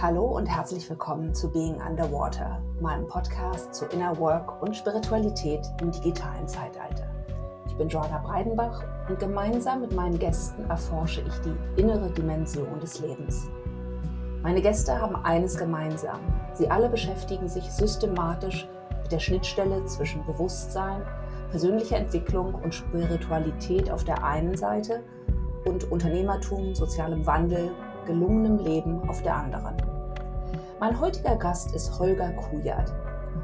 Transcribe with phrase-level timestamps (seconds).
[0.00, 5.90] Hallo und herzlich willkommen zu Being Underwater, meinem Podcast zu Inner Work und Spiritualität im
[5.90, 7.10] digitalen Zeitalter.
[7.66, 13.00] Ich bin Joanna Breidenbach und gemeinsam mit meinen Gästen erforsche ich die innere Dimension des
[13.00, 13.48] Lebens.
[14.40, 16.20] Meine Gäste haben eines gemeinsam.
[16.54, 18.68] Sie alle beschäftigen sich systematisch
[19.02, 21.02] mit der Schnittstelle zwischen Bewusstsein,
[21.50, 25.02] persönlicher Entwicklung und Spiritualität auf der einen Seite
[25.64, 27.72] und Unternehmertum, sozialem Wandel
[28.06, 29.87] gelungenem Leben auf der anderen.
[30.80, 32.94] Mein heutiger Gast ist Holger Kujat.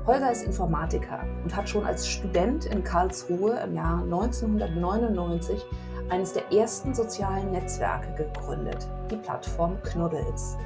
[0.06, 5.64] Holger ist Informatiker und hat schon als Student in Karlsruhe im Jahr 1999
[6.10, 10.56] eines der ersten sozialen Netzwerke gegründet, die Plattform Knuddels.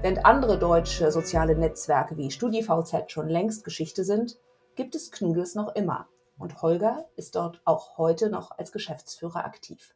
[0.00, 4.38] Während andere deutsche soziale Netzwerke wie StudiVZ schon längst Geschichte sind,
[4.76, 6.06] gibt es Knuddels noch immer.
[6.38, 9.92] Und Holger ist dort auch heute noch als Geschäftsführer aktiv.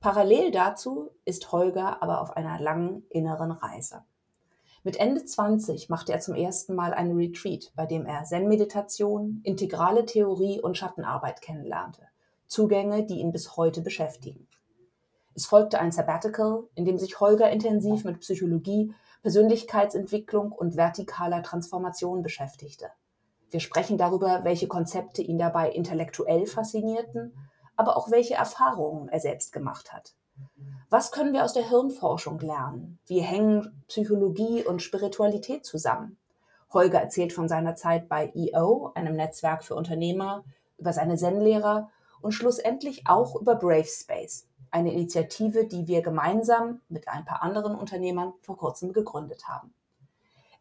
[0.00, 4.04] Parallel dazu ist Holger aber auf einer langen inneren Reise.
[4.82, 10.06] Mit Ende 20 machte er zum ersten Mal einen Retreat, bei dem er Zen-Meditation, integrale
[10.06, 12.02] Theorie und Schattenarbeit kennenlernte.
[12.46, 14.48] Zugänge, die ihn bis heute beschäftigen.
[15.34, 22.22] Es folgte ein Sabbatical, in dem sich Holger intensiv mit Psychologie, Persönlichkeitsentwicklung und vertikaler Transformation
[22.22, 22.86] beschäftigte.
[23.50, 27.34] Wir sprechen darüber, welche Konzepte ihn dabei intellektuell faszinierten
[27.80, 30.12] aber auch welche Erfahrungen er selbst gemacht hat.
[30.88, 32.98] Was können wir aus der Hirnforschung lernen?
[33.06, 36.16] Wie hängen Psychologie und Spiritualität zusammen?
[36.72, 40.44] Holger erzählt von seiner Zeit bei EO, einem Netzwerk für Unternehmer,
[40.78, 47.08] über seine Zen-Lehrer und schlussendlich auch über Brave Space, eine Initiative, die wir gemeinsam mit
[47.08, 49.72] ein paar anderen Unternehmern vor kurzem gegründet haben.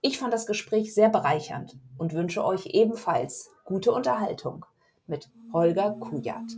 [0.01, 4.65] Ich fand das Gespräch sehr bereichernd und wünsche euch ebenfalls gute Unterhaltung
[5.07, 6.55] mit Holger Kujat.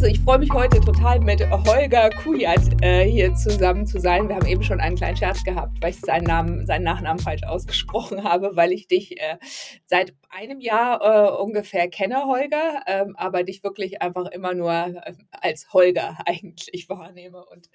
[0.00, 4.30] Also, ich freue mich heute total mit Holger Kujat äh, hier zusammen zu sein.
[4.30, 7.42] Wir haben eben schon einen kleinen Scherz gehabt, weil ich seinen, Namen, seinen Nachnamen falsch
[7.42, 9.36] ausgesprochen habe, weil ich dich äh,
[9.84, 15.12] seit einem Jahr äh, ungefähr kenne, Holger, ähm, aber dich wirklich einfach immer nur äh,
[15.32, 17.68] als Holger eigentlich wahrnehme und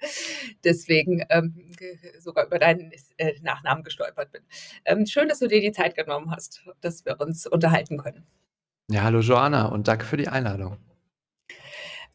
[0.64, 1.54] deswegen ähm,
[2.18, 4.42] sogar über deinen äh, Nachnamen gestolpert bin.
[4.84, 8.26] Ähm, schön, dass du dir die Zeit genommen hast, dass wir uns unterhalten können.
[8.90, 10.78] Ja, hallo Joanna und danke für die Einladung.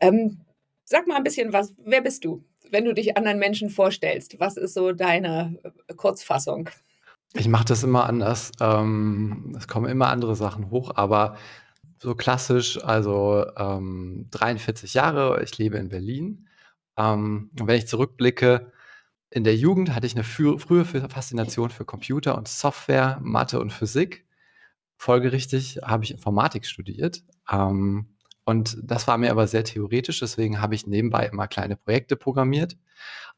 [0.01, 0.41] Ähm,
[0.83, 4.39] sag mal ein bisschen was, wer bist du, wenn du dich anderen Menschen vorstellst?
[4.39, 6.69] Was ist so deine äh, Kurzfassung?
[7.33, 8.51] Ich mache das immer anders.
[8.59, 11.37] Ähm, es kommen immer andere Sachen hoch, aber
[11.99, 16.49] so klassisch, also ähm, 43 Jahre, ich lebe in Berlin.
[16.97, 18.71] Ähm, wenn ich zurückblicke,
[19.29, 24.25] in der Jugend hatte ich eine frühe Faszination für Computer und Software, Mathe und Physik.
[24.97, 27.23] Folgerichtig habe ich Informatik studiert.
[27.49, 28.17] Ähm,
[28.51, 32.75] und das war mir aber sehr theoretisch, deswegen habe ich nebenbei immer kleine Projekte programmiert.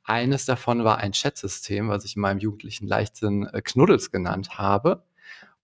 [0.03, 5.06] Eines davon war ein Chatsystem, was ich in meinem jugendlichen Leichtsinn äh, Knuddels genannt habe.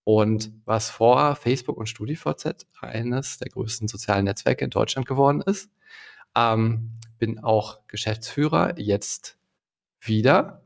[0.04, 5.68] Und was vor Facebook und StudiVZ eines der größten sozialen Netzwerke in Deutschland geworden ist.
[6.36, 9.36] Ähm, bin auch Geschäftsführer, jetzt
[10.00, 10.62] wieder.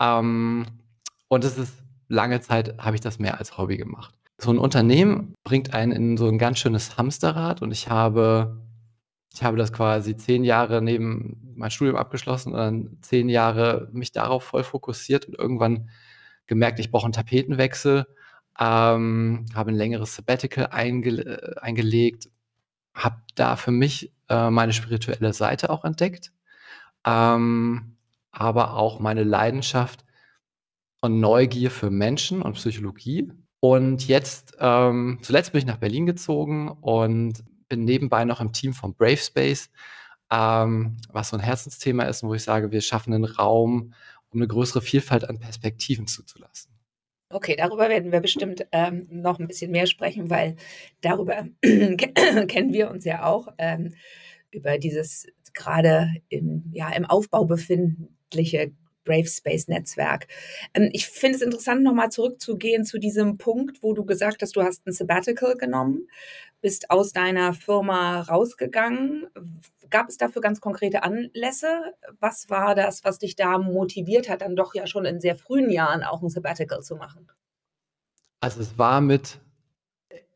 [0.00, 0.66] Ähm,
[1.28, 1.74] und es ist
[2.08, 6.16] lange Zeit, habe ich das mehr als Hobby gemacht so ein Unternehmen bringt einen in
[6.16, 8.60] so ein ganz schönes Hamsterrad und ich habe
[9.34, 14.12] ich habe das quasi zehn Jahre neben mein Studium abgeschlossen und dann zehn Jahre mich
[14.12, 15.88] darauf voll fokussiert und irgendwann
[16.46, 18.06] gemerkt, ich brauche einen Tapetenwechsel,
[18.58, 22.28] ähm, habe ein längeres Sabbatical einge eingelegt,
[22.94, 26.32] habe da für mich äh, meine spirituelle Seite auch entdeckt,
[27.06, 27.96] ähm,
[28.32, 30.04] aber auch meine Leidenschaft
[31.00, 33.32] und Neugier für Menschen und Psychologie
[33.64, 38.72] und jetzt, ähm, zuletzt bin ich nach Berlin gezogen und bin nebenbei noch im Team
[38.72, 39.70] von Brave Space,
[40.32, 43.94] ähm, was so ein Herzensthema ist, wo ich sage, wir schaffen einen Raum,
[44.30, 46.72] um eine größere Vielfalt an Perspektiven zuzulassen.
[47.30, 50.56] Okay, darüber werden wir bestimmt ähm, noch ein bisschen mehr sprechen, weil
[51.00, 53.94] darüber kennen wir uns ja auch, ähm,
[54.50, 58.72] über dieses gerade im, ja, im Aufbau befindliche
[59.04, 60.26] Brave Space Netzwerk.
[60.74, 64.62] Ähm, ich finde es interessant, nochmal zurückzugehen zu diesem Punkt, wo du gesagt hast, du
[64.62, 66.08] hast ein Sabbatical genommen,
[66.60, 69.26] bist aus deiner Firma rausgegangen.
[69.90, 71.94] Gab es dafür ganz konkrete Anlässe?
[72.20, 75.70] Was war das, was dich da motiviert hat, dann doch ja schon in sehr frühen
[75.70, 77.28] Jahren auch ein Sabbatical zu machen?
[78.40, 79.38] Also es war mit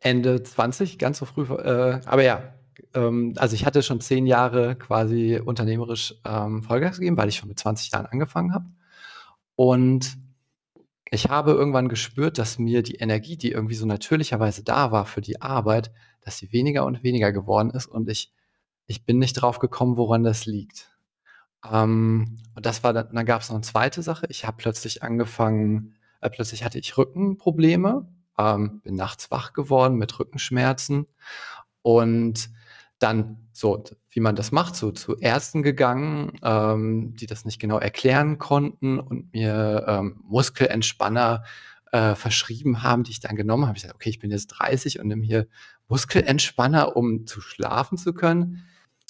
[0.01, 2.55] Ende 20, ganz so früh, äh, aber ja,
[2.97, 7.49] ähm, also ich hatte schon zehn Jahre quasi unternehmerisch ähm, Vollgas gegeben, weil ich schon
[7.49, 8.67] mit 20 Jahren angefangen habe.
[9.55, 10.19] Und
[11.11, 15.21] ich habe irgendwann gespürt, dass mir die Energie, die irgendwie so natürlicherweise da war für
[15.21, 18.33] die Arbeit, dass sie weniger und weniger geworden ist und ich
[18.87, 20.91] ich bin nicht drauf gekommen, woran das liegt.
[21.71, 24.27] Ähm, und das war dann, dann gab es noch eine zweite Sache.
[24.31, 28.09] Ich habe plötzlich angefangen, äh, plötzlich hatte ich Rückenprobleme,
[28.39, 31.07] ähm, bin nachts wach geworden mit Rückenschmerzen
[31.83, 32.51] und
[32.99, 37.79] dann so, wie man das macht, so zu Ärzten gegangen, ähm, die das nicht genau
[37.79, 41.45] erklären konnten und mir ähm, Muskelentspanner
[41.93, 43.77] äh, verschrieben haben, die ich dann genommen habe.
[43.77, 45.47] Ich gesagt, okay, ich bin jetzt 30 und nehme hier
[45.89, 48.65] Muskelentspanner, um zu schlafen zu können.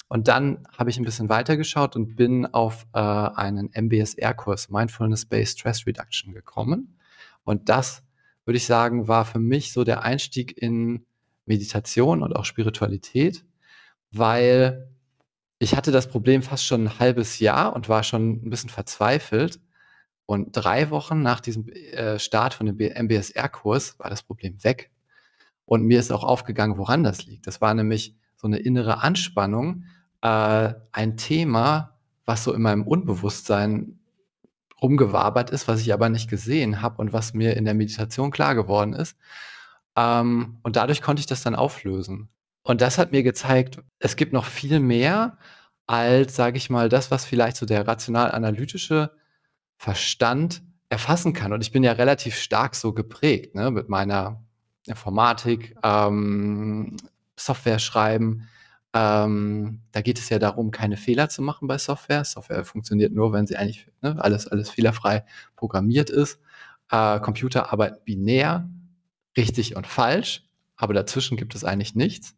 [0.09, 5.85] Und dann habe ich ein bisschen weitergeschaut und bin auf äh, einen MBSR-Kurs, Mindfulness-Based Stress
[5.85, 6.97] Reduction, gekommen.
[7.43, 8.03] Und das,
[8.45, 11.05] würde ich sagen, war für mich so der Einstieg in
[11.45, 13.43] Meditation und auch Spiritualität,
[14.11, 14.89] weil
[15.59, 19.59] ich hatte das Problem fast schon ein halbes Jahr und war schon ein bisschen verzweifelt.
[20.25, 24.91] Und drei Wochen nach diesem äh, Start von dem MBSR-Kurs war das Problem weg.
[25.65, 27.47] Und mir ist auch aufgegangen, woran das liegt.
[27.47, 29.85] Das war nämlich so eine innere Anspannung,
[30.21, 33.99] äh, ein Thema, was so in meinem Unbewusstsein
[34.81, 38.53] rumgewabert ist, was ich aber nicht gesehen habe und was mir in der Meditation klar
[38.53, 39.17] geworden ist.
[39.95, 42.29] Ähm, und dadurch konnte ich das dann auflösen.
[42.67, 45.37] Und das hat mir gezeigt, es gibt noch viel mehr
[45.85, 49.13] als, sage ich mal, das, was vielleicht so der rational-analytische
[49.77, 51.53] Verstand erfassen kann.
[51.53, 54.43] Und ich bin ja relativ stark so geprägt ne, mit meiner
[54.85, 56.97] Informatik, ähm,
[57.37, 58.49] Software schreiben.
[58.91, 62.25] Ähm, da geht es ja darum, keine Fehler zu machen bei Software.
[62.25, 65.23] Software funktioniert nur, wenn sie eigentlich ne, alles, alles fehlerfrei
[65.55, 66.41] programmiert ist.
[66.91, 68.69] Äh, Computer arbeiten binär,
[69.37, 70.43] richtig und falsch,
[70.75, 72.36] aber dazwischen gibt es eigentlich nichts.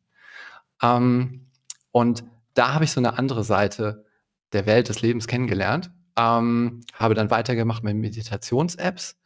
[0.81, 1.47] Ähm,
[1.91, 2.23] und
[2.53, 4.05] da habe ich so eine andere Seite
[4.53, 5.91] der Welt, des Lebens kennengelernt.
[6.17, 9.17] Ähm, habe dann weitergemacht mit Meditations-Apps.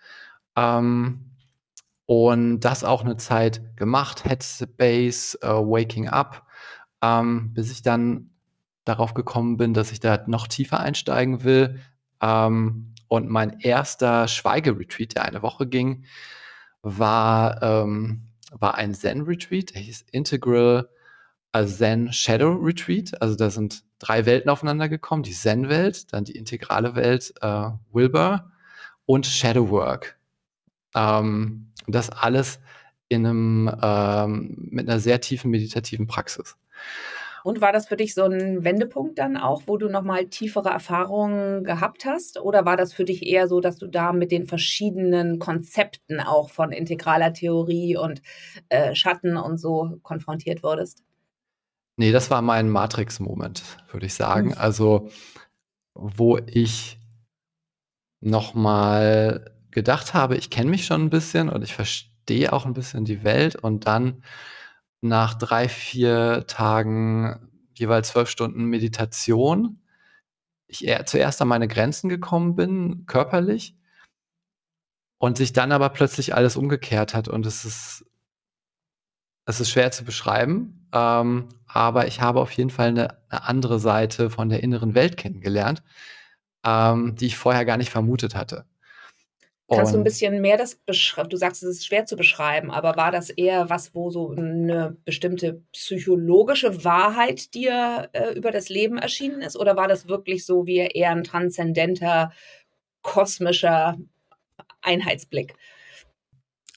[0.55, 1.33] Ähm,
[2.05, 6.45] und das auch eine Zeit gemacht, Headspace, uh, Waking Up,
[7.01, 8.31] ähm, bis ich dann
[8.83, 11.79] darauf gekommen bin, dass ich da noch tiefer einsteigen will.
[12.21, 16.05] Ähm, und mein erster Schweigeretreat, der eine Woche ging,
[16.81, 19.73] war, ähm, war ein Zen-Retreat.
[19.73, 20.89] Der hieß Integral
[21.65, 23.21] Zen Shadow Retreat.
[23.21, 25.23] Also da sind drei Welten aufeinander gekommen.
[25.23, 28.51] Die Zen-Welt, dann die integrale Welt äh, Wilbur
[29.05, 30.17] und Shadow Work.
[30.95, 32.59] Ähm, das alles
[33.07, 36.57] in einem, ähm, mit einer sehr tiefen meditativen Praxis.
[37.43, 41.65] Und war das für dich so ein Wendepunkt dann auch, wo du nochmal tiefere Erfahrungen
[41.65, 42.39] gehabt hast?
[42.39, 46.49] Oder war das für dich eher so, dass du da mit den verschiedenen Konzepten auch
[46.49, 48.21] von integraler Theorie und
[48.69, 51.03] äh, Schatten und so konfrontiert wurdest?
[51.95, 54.49] Nee, das war mein Matrix-Moment, würde ich sagen.
[54.49, 54.57] Mhm.
[54.57, 55.09] Also,
[55.93, 56.99] wo ich
[58.19, 63.05] nochmal gedacht habe, ich kenne mich schon ein bisschen und ich verstehe auch ein bisschen
[63.05, 64.23] die Welt und dann
[65.01, 69.79] nach drei, vier Tagen jeweils zwölf Stunden Meditation
[70.81, 73.75] ich zuerst an meine Grenzen gekommen bin, körperlich,
[75.19, 78.05] und sich dann aber plötzlich alles umgekehrt hat und es ist
[79.45, 83.79] es ist schwer zu beschreiben, ähm, aber ich habe auf jeden Fall eine 'ne andere
[83.79, 85.83] Seite von der inneren Welt kennengelernt,
[86.65, 88.65] ähm, die ich vorher gar nicht vermutet hatte.
[89.69, 91.29] Kannst du ein bisschen mehr das beschreiben?
[91.29, 94.97] Du sagst, es ist schwer zu beschreiben, aber war das eher was, wo so eine
[95.05, 99.55] bestimmte psychologische Wahrheit dir, äh, über das Leben erschienen ist?
[99.57, 102.31] Oder war das wirklich so wie eher ein transzendenter,
[103.01, 103.97] kosmischer
[104.81, 105.55] Einheitsblick?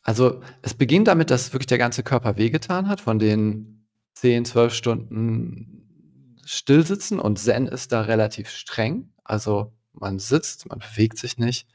[0.05, 3.76] Also, es beginnt damit, dass wirklich der ganze Körper wehgetan hat von den
[4.17, 9.11] 10, 12 Stunden Stillsitzen und Zen ist da relativ streng.
[9.25, 11.69] Also, man sitzt, man bewegt sich nicht.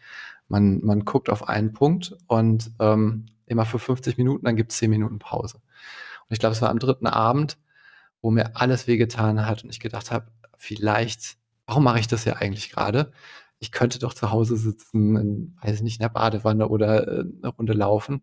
[0.48, 4.78] Man, man guckt auf einen Punkt und ähm, immer für 50 Minuten, dann gibt es
[4.78, 5.58] 10 Minuten Pause.
[5.58, 7.58] Und ich glaube, es war am dritten Abend,
[8.22, 12.38] wo mir alles wehgetan hat und ich gedacht habe, vielleicht, warum mache ich das ja
[12.38, 13.12] eigentlich gerade?
[13.60, 17.24] Ich könnte doch zu Hause sitzen, in, weiß ich nicht, in der Badewanne oder äh,
[17.44, 18.22] eine Runde laufen.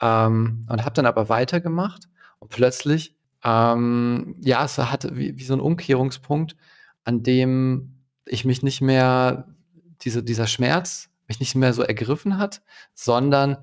[0.00, 5.54] Ähm, und habe dann aber weitergemacht und plötzlich, ähm, ja, es hatte wie, wie so
[5.54, 6.56] ein Umkehrungspunkt,
[7.04, 9.54] an dem ich mich nicht mehr,
[10.02, 12.62] diese, dieser Schmerz mich nicht mehr so ergriffen hat,
[12.94, 13.58] sondern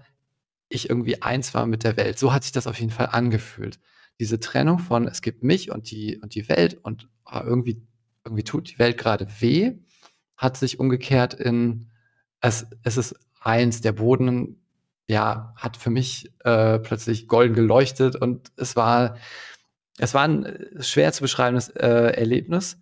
[0.70, 2.18] ich irgendwie eins war mit der Welt.
[2.20, 3.80] So hat sich das auf jeden Fall angefühlt.
[4.20, 7.82] Diese Trennung von es gibt mich und die und die Welt und oh, irgendwie
[8.26, 9.74] irgendwie tut die Welt gerade weh,
[10.38, 11.90] hat sich umgekehrt in
[12.42, 14.64] es, es ist eins, der Boden
[15.08, 19.18] ja, hat für mich äh, plötzlich golden geleuchtet und es war,
[19.98, 22.78] es war ein äh, schwer zu beschreibendes äh, Erlebnis.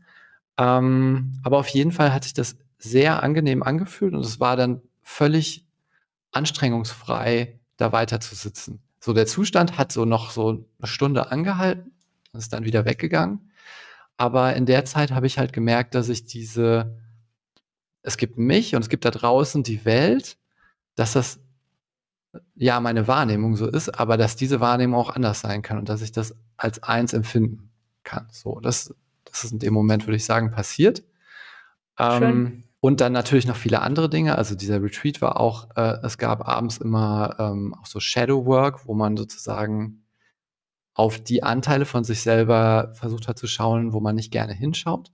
[0.58, 4.82] Ähm, aber auf jeden Fall hat sich das sehr angenehm angefühlt und es war dann
[5.01, 5.65] völlig
[6.32, 8.82] anstrengungsfrei, da weiter zu sitzen.
[9.00, 11.91] So, der Zustand hat so noch so eine Stunde angehalten,
[12.34, 13.51] ist dann wieder weggegangen.
[14.18, 16.98] Aber in der Zeit habe ich halt gemerkt, dass ich diese
[18.03, 20.38] es gibt mich und es gibt da draußen die Welt,
[20.96, 21.39] dass das
[22.56, 26.02] ja meine Wahrnehmung so ist, aber dass diese Wahrnehmung auch anders sein kann und dass
[26.02, 27.72] ich das als eins empfinden
[28.04, 28.28] kann.
[28.32, 28.94] So, das,
[29.26, 31.04] das ist in dem Moment, würde ich sagen, passiert.
[32.00, 34.38] Ähm, und dann natürlich noch viele andere Dinge.
[34.38, 38.88] Also dieser Retreat war auch, äh, es gab abends immer ähm, auch so Shadow Work,
[38.88, 40.04] wo man sozusagen
[40.94, 45.12] auf die Anteile von sich selber versucht hat zu schauen, wo man nicht gerne hinschaut.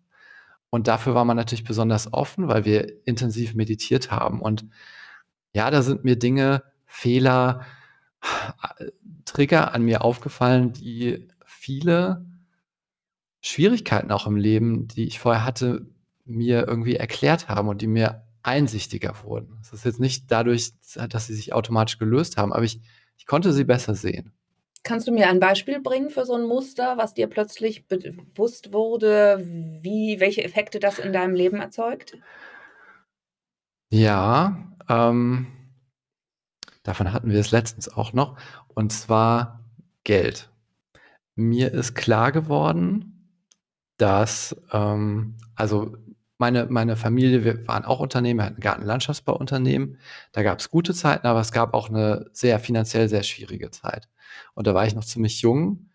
[0.69, 4.41] Und dafür war man natürlich besonders offen, weil wir intensiv meditiert haben.
[4.41, 4.65] Und
[5.53, 7.65] ja, da sind mir Dinge, Fehler,
[9.25, 12.25] Trigger an mir aufgefallen, die viele
[13.41, 15.85] Schwierigkeiten auch im Leben, die ich vorher hatte,
[16.25, 19.59] mir irgendwie erklärt haben und die mir einsichtiger wurden.
[19.61, 20.71] Es ist jetzt nicht dadurch,
[21.09, 22.81] dass sie sich automatisch gelöst haben, aber ich,
[23.17, 24.33] ich konnte sie besser sehen.
[24.83, 29.45] Kannst du mir ein Beispiel bringen für so ein Muster, was dir plötzlich bewusst wurde,
[29.81, 32.17] wie, welche Effekte das in deinem Leben erzeugt?
[33.89, 35.47] Ja, ähm,
[36.87, 38.37] davon hatten wir es letztens auch noch,
[38.69, 39.63] und zwar
[40.05, 40.49] Geld.
[41.35, 43.29] Mir ist klar geworden,
[43.97, 45.97] dass, ähm, also
[46.37, 49.97] meine, meine Familie, wir waren auch Unternehmen, wir hatten Gartenlandschaftsbauunternehmen.
[50.31, 54.07] Da gab es gute Zeiten, aber es gab auch eine sehr finanziell sehr schwierige Zeit.
[54.53, 55.89] Und da war ich noch ziemlich jung.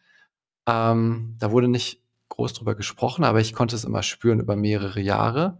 [0.66, 5.00] Ähm, da wurde nicht groß drüber gesprochen, aber ich konnte es immer spüren über mehrere
[5.00, 5.58] Jahre.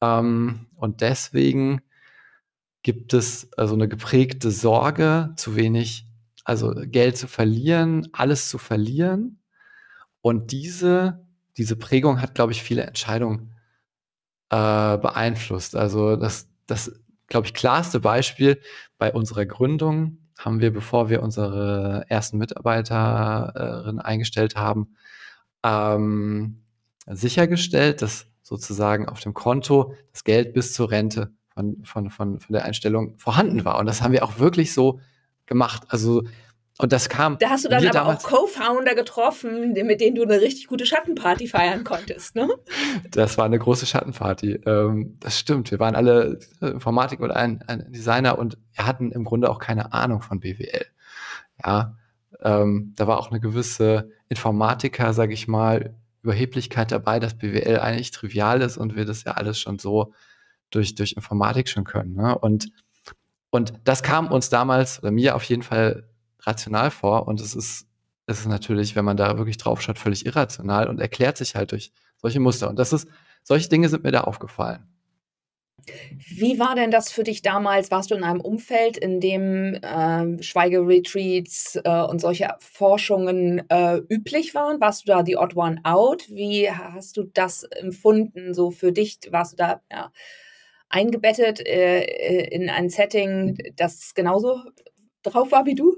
[0.00, 1.82] Ähm, und deswegen
[2.84, 6.06] gibt es also eine geprägte Sorge, zu wenig,
[6.44, 9.40] also Geld zu verlieren, alles zu verlieren.
[10.20, 11.26] Und diese,
[11.56, 13.54] diese Prägung hat, glaube ich, viele Entscheidungen
[14.50, 15.74] äh, beeinflusst.
[15.74, 16.92] Also das, das,
[17.26, 18.60] glaube ich, klarste Beispiel
[18.98, 24.94] bei unserer Gründung haben wir, bevor wir unsere ersten Mitarbeiterin eingestellt haben,
[25.62, 26.64] ähm,
[27.06, 32.52] sichergestellt, dass sozusagen auf dem Konto das Geld bis zur Rente von, von, von, von
[32.52, 33.78] der Einstellung vorhanden war.
[33.78, 35.00] Und das haben wir auch wirklich so
[35.46, 35.84] gemacht.
[35.88, 36.22] Also
[36.78, 37.38] und das kam.
[37.38, 41.46] Da hast du dann aber auch Co-Founder getroffen, mit denen du eine richtig gute Schattenparty
[41.46, 42.48] feiern konntest, ne?
[43.12, 44.60] Das war eine große Schattenparty.
[44.66, 45.70] Ähm, das stimmt.
[45.70, 49.92] Wir waren alle Informatik oder ein, ein, Designer und wir hatten im Grunde auch keine
[49.92, 50.84] Ahnung von BWL.
[51.64, 51.96] Ja,
[52.42, 58.10] ähm, da war auch eine gewisse Informatiker, sage ich mal, Überheblichkeit dabei, dass BWL eigentlich
[58.10, 60.12] trivial ist und wir das ja alles schon so
[60.74, 62.14] durch, durch Informatik schon können.
[62.14, 62.36] Ne?
[62.38, 62.68] Und,
[63.50, 66.08] und das kam uns damals, oder mir auf jeden Fall
[66.40, 67.86] rational vor und es ist,
[68.26, 71.72] es ist natürlich, wenn man da wirklich drauf schaut, völlig irrational und erklärt sich halt
[71.72, 72.70] durch solche Muster.
[72.70, 73.08] Und das ist,
[73.42, 74.86] solche Dinge sind mir da aufgefallen.
[76.16, 77.90] Wie war denn das für dich damals?
[77.90, 84.54] Warst du in einem Umfeld, in dem äh, Schweigeretreats äh, und solche Forschungen äh, üblich
[84.54, 84.80] waren?
[84.80, 86.28] Warst du da die Odd One Out?
[86.30, 88.54] Wie hast du das empfunden?
[88.54, 90.10] So für dich warst du da ja,
[90.94, 94.62] eingebettet äh, in ein Setting, das genauso
[95.22, 95.96] drauf war wie du?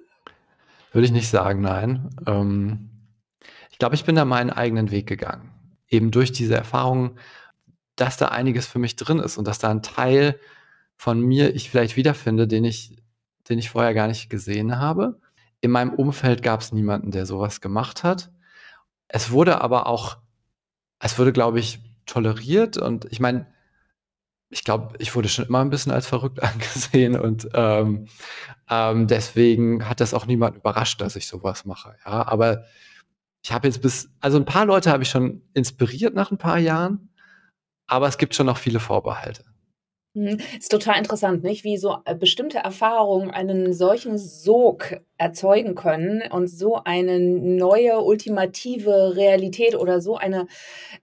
[0.93, 2.09] Würde ich nicht sagen, nein.
[2.27, 2.91] Ähm,
[3.71, 5.53] ich glaube, ich bin da meinen eigenen Weg gegangen.
[5.89, 7.19] Eben durch diese Erfahrung,
[7.95, 10.41] dass da einiges für mich drin ist und dass da ein Teil
[10.97, 12.97] von mir ich vielleicht wiederfinde, den ich,
[13.51, 15.21] den ich vorher gar nicht gesehen habe.
[15.61, 18.31] In meinem Umfeld gab es niemanden, der sowas gemacht hat.
[19.09, 20.17] Es wurde aber auch,
[21.01, 23.47] es wurde, glaube ich, toleriert und ich meine,
[24.51, 28.07] ich glaube, ich wurde schon immer ein bisschen als verrückt angesehen und ähm,
[28.69, 31.97] ähm, deswegen hat das auch niemand überrascht, dass ich sowas mache.
[32.05, 32.65] Ja, aber
[33.43, 36.59] ich habe jetzt bis, also ein paar Leute habe ich schon inspiriert nach ein paar
[36.59, 37.11] Jahren,
[37.87, 39.45] aber es gibt schon noch viele Vorbehalte.
[40.17, 40.39] Mhm.
[40.59, 41.63] Ist total interessant, nicht?
[41.63, 49.15] Wie so äh, bestimmte Erfahrungen einen solchen Sog erzeugen können und so eine neue ultimative
[49.15, 50.47] Realität oder so eine,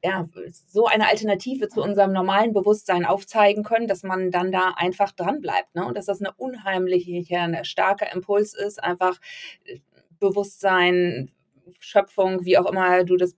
[0.03, 0.27] ja,
[0.67, 5.41] so eine Alternative zu unserem normalen Bewusstsein aufzeigen können, dass man dann da einfach dran
[5.41, 5.85] bleibt, ne?
[5.85, 9.19] Und dass das eine unheimliche, ein starker Impuls ist, einfach
[9.65, 9.79] äh,
[10.19, 11.31] Bewusstsein,
[11.79, 13.35] Schöpfung, wie auch immer du das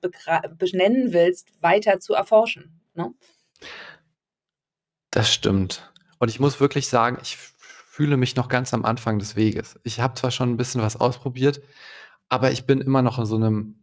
[0.58, 3.14] benennen willst, weiter zu erforschen, ne?
[5.16, 5.90] Das stimmt.
[6.20, 9.80] Und ich muss wirklich sagen, ich fühle mich noch ganz am Anfang des Weges.
[9.84, 11.62] Ich habe zwar schon ein bisschen was ausprobiert,
[12.28, 13.76] aber ich bin immer noch in so einem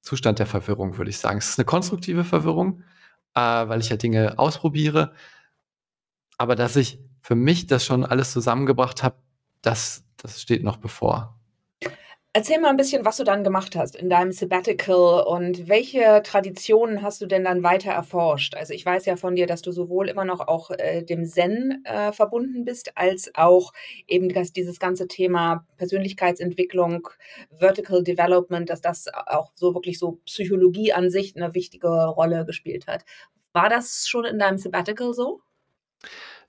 [0.00, 1.36] Zustand der Verwirrung, würde ich sagen.
[1.36, 2.84] Es ist eine konstruktive Verwirrung,
[3.34, 5.12] äh, weil ich ja Dinge ausprobiere.
[6.38, 9.16] Aber dass ich für mich das schon alles zusammengebracht habe,
[9.60, 11.37] das, das steht noch bevor.
[12.38, 17.02] Erzähl mal ein bisschen, was du dann gemacht hast in deinem Sabbatical und welche Traditionen
[17.02, 18.54] hast du denn dann weiter erforscht?
[18.54, 21.82] Also ich weiß ja von dir, dass du sowohl immer noch auch äh, dem Zen
[21.84, 23.72] äh, verbunden bist, als auch
[24.06, 27.08] eben das, dieses ganze Thema Persönlichkeitsentwicklung,
[27.50, 32.86] Vertical Development, dass das auch so wirklich so Psychologie an sich eine wichtige Rolle gespielt
[32.86, 33.04] hat.
[33.52, 35.40] War das schon in deinem Sabbatical so?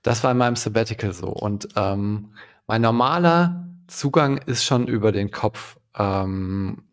[0.02, 1.30] Das war in meinem Sabbatical so.
[1.30, 2.32] Und ähm,
[2.68, 6.84] mein normaler Zugang ist schon über den Kopf ähm,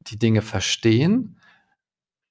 [0.00, 1.38] die Dinge verstehen.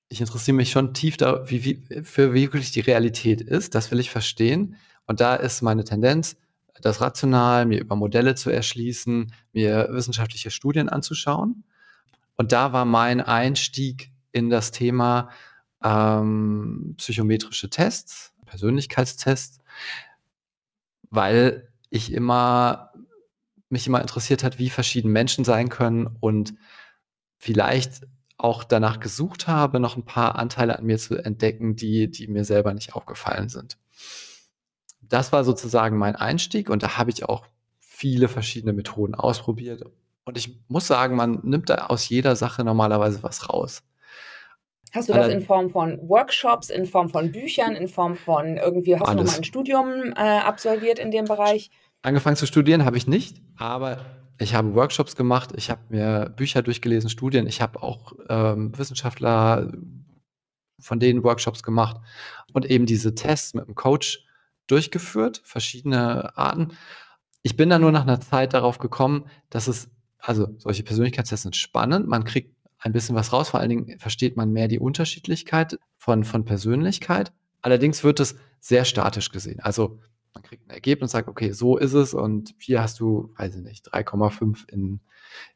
[0.09, 3.75] Ich interessiere mich schon tief da, wie, wie, für wie wirklich die Realität ist.
[3.75, 4.75] Das will ich verstehen.
[5.05, 6.37] Und da ist meine Tendenz,
[6.81, 11.63] das rational, mir über Modelle zu erschließen, mir wissenschaftliche Studien anzuschauen.
[12.35, 15.29] Und da war mein Einstieg in das Thema
[15.83, 19.59] ähm, psychometrische Tests, Persönlichkeitstests,
[21.09, 22.90] weil ich immer
[23.71, 26.53] mich immer interessiert hat, wie verschieden Menschen sein können und
[27.37, 28.01] vielleicht
[28.37, 32.43] auch danach gesucht habe, noch ein paar Anteile an mir zu entdecken, die, die mir
[32.43, 33.77] selber nicht aufgefallen sind.
[35.01, 37.45] Das war sozusagen mein Einstieg und da habe ich auch
[37.79, 39.83] viele verschiedene Methoden ausprobiert.
[40.23, 43.83] Und ich muss sagen, man nimmt da aus jeder Sache normalerweise was raus.
[44.93, 48.99] Hast du das in Form von Workshops, in Form von Büchern, in Form von irgendwie,
[48.99, 51.71] hast du noch mal ein Studium äh, absolviert in dem Bereich?
[52.01, 53.99] Angefangen zu studieren habe ich nicht, aber
[54.39, 59.71] ich habe Workshops gemacht, ich habe mir Bücher durchgelesen, Studien, ich habe auch ähm, Wissenschaftler
[60.79, 61.97] von denen Workshops gemacht
[62.53, 64.25] und eben diese Tests mit einem Coach
[64.65, 66.69] durchgeführt, verschiedene Arten.
[67.43, 71.55] Ich bin dann nur nach einer Zeit darauf gekommen, dass es, also solche Persönlichkeitstests sind
[71.55, 75.77] spannend, man kriegt ein bisschen was raus, vor allen Dingen versteht man mehr die Unterschiedlichkeit
[75.97, 77.31] von, von Persönlichkeit.
[77.61, 79.59] Allerdings wird es sehr statisch gesehen.
[79.59, 79.99] Also
[80.33, 83.55] man kriegt ein Ergebnis und sagt, okay, so ist es und hier hast du, weiß
[83.55, 85.01] ich nicht, 3,5 in,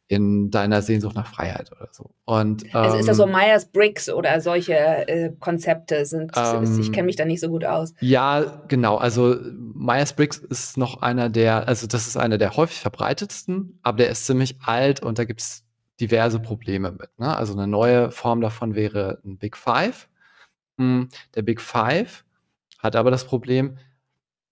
[0.08, 2.12] in deiner Sehnsucht nach Freiheit oder so.
[2.26, 6.92] Und, ähm, also ist das so ähm, Myers-Briggs oder solche äh, Konzepte sind, ähm, ich
[6.92, 7.94] kenne mich da nicht so gut aus.
[8.02, 8.98] Ja, genau.
[8.98, 14.10] Also Myers-Briggs ist noch einer der, also das ist einer der häufig verbreitetsten, aber der
[14.10, 15.64] ist ziemlich alt und da gibt es
[16.02, 17.18] diverse Probleme mit.
[17.18, 17.36] Ne?
[17.36, 20.10] Also eine neue Form davon wäre ein Big Five.
[20.78, 22.26] Hm, der Big Five
[22.80, 23.78] hat aber das Problem,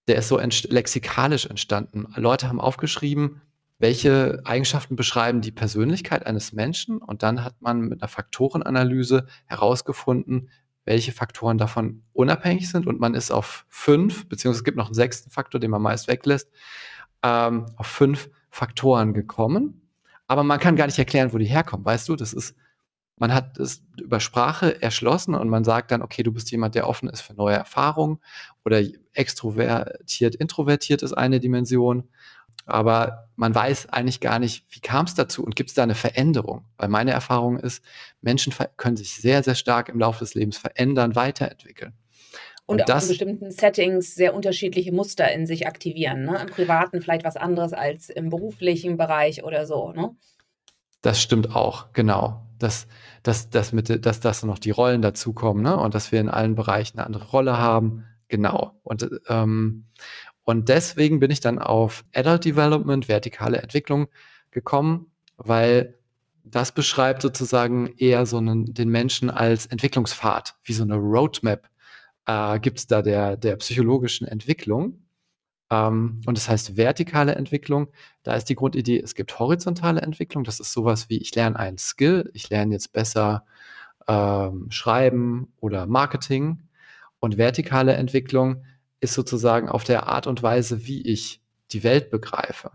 [0.08, 2.06] der ist so ent lexikalisch entstanden.
[2.16, 3.40] Leute haben aufgeschrieben,
[3.78, 10.48] welche Eigenschaften beschreiben die Persönlichkeit eines Menschen und dann hat man mit einer Faktorenanalyse herausgefunden,
[10.84, 14.94] welche Faktoren davon unabhängig sind und man ist auf fünf, beziehungsweise es gibt noch einen
[14.94, 16.50] sechsten Faktor, den man meist weglässt,
[17.22, 19.90] ähm, auf fünf Faktoren gekommen.
[20.26, 22.16] Aber man kann gar nicht erklären, wo die herkommen, weißt du?
[22.16, 22.54] Das ist
[23.16, 26.88] man hat es über Sprache erschlossen und man sagt dann, okay, du bist jemand, der
[26.88, 28.18] offen ist für neue Erfahrungen
[28.64, 32.08] oder extrovertiert, introvertiert ist eine Dimension.
[32.66, 35.94] Aber man weiß eigentlich gar nicht, wie kam es dazu und gibt es da eine
[35.94, 36.64] Veränderung?
[36.76, 37.84] Weil meine Erfahrung ist,
[38.22, 41.92] Menschen können sich sehr, sehr stark im Laufe des Lebens verändern, weiterentwickeln.
[42.66, 46.24] Und, und auch das, in bestimmten Settings sehr unterschiedliche Muster in sich aktivieren.
[46.24, 46.38] Ne?
[46.40, 49.92] Im Privaten vielleicht was anderes als im beruflichen Bereich oder so.
[49.92, 50.16] Ne?
[51.02, 52.43] Das stimmt auch, genau.
[52.58, 52.86] Dass,
[53.22, 55.76] dass, dass, mit, dass, dass noch die Rollen dazukommen ne?
[55.76, 58.04] und dass wir in allen Bereichen eine andere Rolle haben.
[58.28, 58.78] Genau.
[58.82, 59.86] Und, ähm,
[60.44, 64.08] und deswegen bin ich dann auf Adult Development, vertikale Entwicklung
[64.50, 65.98] gekommen, weil
[66.44, 71.68] das beschreibt sozusagen eher so einen, den Menschen als Entwicklungspfad, wie so eine Roadmap
[72.26, 75.03] äh, gibt es da der, der psychologischen Entwicklung.
[75.70, 77.88] Ähm, und das heißt vertikale Entwicklung.
[78.22, 80.44] Da ist die Grundidee, es gibt horizontale Entwicklung.
[80.44, 83.44] Das ist sowas wie, ich lerne einen Skill, ich lerne jetzt besser
[84.06, 86.62] ähm, Schreiben oder Marketing.
[87.18, 88.64] Und vertikale Entwicklung
[89.00, 91.40] ist sozusagen auf der Art und Weise, wie ich
[91.72, 92.70] die Welt begreife.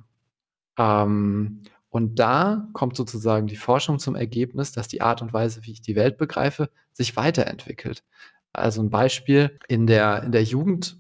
[0.77, 5.71] Ähm, und da kommt sozusagen die Forschung zum Ergebnis, dass die Art und Weise, wie
[5.71, 8.03] ich die Welt begreife, sich weiterentwickelt.
[8.53, 10.97] Also ein Beispiel, in der, in der Jugend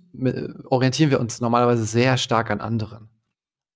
[0.65, 3.09] orientieren wir uns normalerweise sehr stark an anderen.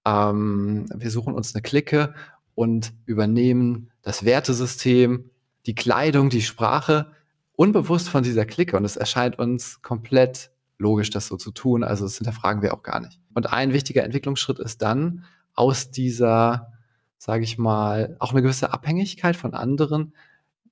[0.05, 2.13] Ähm, wir suchen uns eine Clique
[2.55, 5.29] und übernehmen das Wertesystem,
[5.65, 7.11] die Kleidung, die Sprache
[7.53, 8.75] unbewusst von dieser Clique.
[8.75, 11.83] Und es erscheint uns komplett logisch, das so zu tun.
[11.83, 13.19] Also das hinterfragen wir auch gar nicht.
[13.33, 16.73] Und ein wichtiger Entwicklungsschritt ist dann, aus dieser,
[17.17, 20.13] sage ich mal, auch eine gewisse Abhängigkeit von anderen,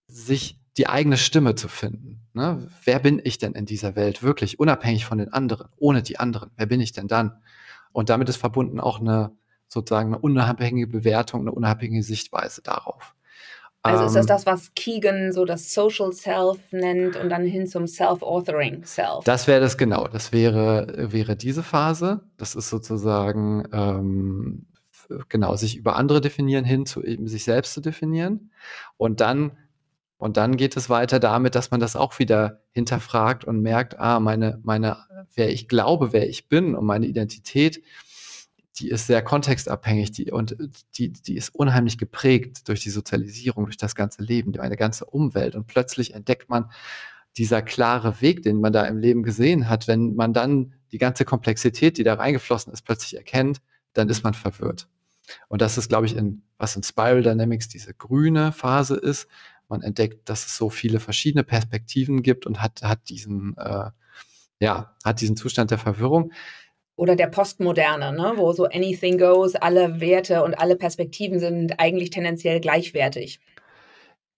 [0.08, 2.22] sich die eigene Stimme zu finden.
[2.34, 2.70] Ne?
[2.86, 6.52] Wer bin ich denn in dieser Welt wirklich, unabhängig von den anderen, ohne die anderen?
[6.56, 7.42] Wer bin ich denn dann?
[7.92, 9.36] Und damit ist verbunden auch eine
[9.68, 13.16] sozusagen eine unabhängige Bewertung, eine unabhängige Sichtweise darauf.
[13.84, 17.66] Also ist das ähm, das, was Keegan so das Social Self nennt und dann hin
[17.66, 19.24] zum Self-Authoring Self?
[19.24, 20.08] Das wäre das genau.
[20.08, 22.22] Das wäre, wäre diese Phase.
[22.38, 24.68] Das ist sozusagen ähm,
[25.30, 28.52] genau, sich über andere definieren hin zu eben sich selbst zu definieren.
[28.98, 29.58] Und dann
[30.22, 34.20] und dann geht es weiter damit, dass man das auch wieder hinterfragt und merkt, ah,
[34.20, 34.98] meine, meine,
[35.34, 37.82] wer ich glaube, wer ich bin und meine Identität,
[38.78, 40.56] die ist sehr kontextabhängig die, und
[40.96, 45.06] die, die ist unheimlich geprägt durch die Sozialisierung, durch das ganze Leben, durch eine ganze
[45.06, 45.56] Umwelt.
[45.56, 46.70] Und plötzlich entdeckt man
[47.36, 51.26] dieser klare Weg, den man da im Leben gesehen hat, wenn man dann die ganze
[51.26, 53.60] Komplexität, die da reingeflossen ist, plötzlich erkennt,
[53.94, 54.88] dann ist man verwirrt.
[55.48, 59.28] Und das ist, glaube ich, in, was in Spiral Dynamics diese grüne Phase ist,
[59.72, 63.90] man entdeckt, dass es so viele verschiedene Perspektiven gibt und hat, hat diesen, äh,
[64.60, 66.32] ja, hat diesen Zustand der Verwirrung.
[66.96, 68.34] Oder der Postmoderne, ne?
[68.36, 73.40] wo so anything goes, alle Werte und alle Perspektiven sind eigentlich tendenziell gleichwertig.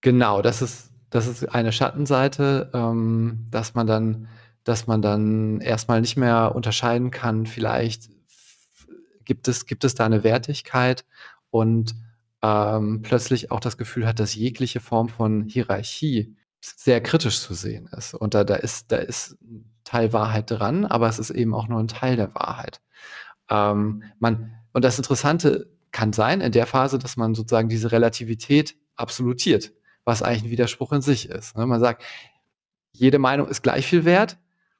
[0.00, 4.28] Genau, das ist, das ist eine Schattenseite, ähm, dass man dann,
[4.62, 8.08] dass man dann erstmal nicht mehr unterscheiden kann, vielleicht
[9.24, 11.04] gibt es, gibt es da eine Wertigkeit
[11.50, 11.94] und
[12.44, 17.88] ähm, plötzlich auch das Gefühl hat, dass jegliche Form von Hierarchie sehr kritisch zu sehen
[17.96, 18.12] ist.
[18.12, 21.68] Und da, da, ist, da ist ein Teil Wahrheit dran, aber es ist eben auch
[21.68, 22.82] nur ein Teil der Wahrheit.
[23.48, 28.76] Ähm, man, und das Interessante kann sein in der Phase, dass man sozusagen diese Relativität
[28.96, 29.72] absolutiert,
[30.04, 31.56] was eigentlich ein Widerspruch in sich ist.
[31.56, 31.64] Ne?
[31.64, 32.02] Man sagt,
[32.92, 34.36] jede Meinung ist gleich viel wert,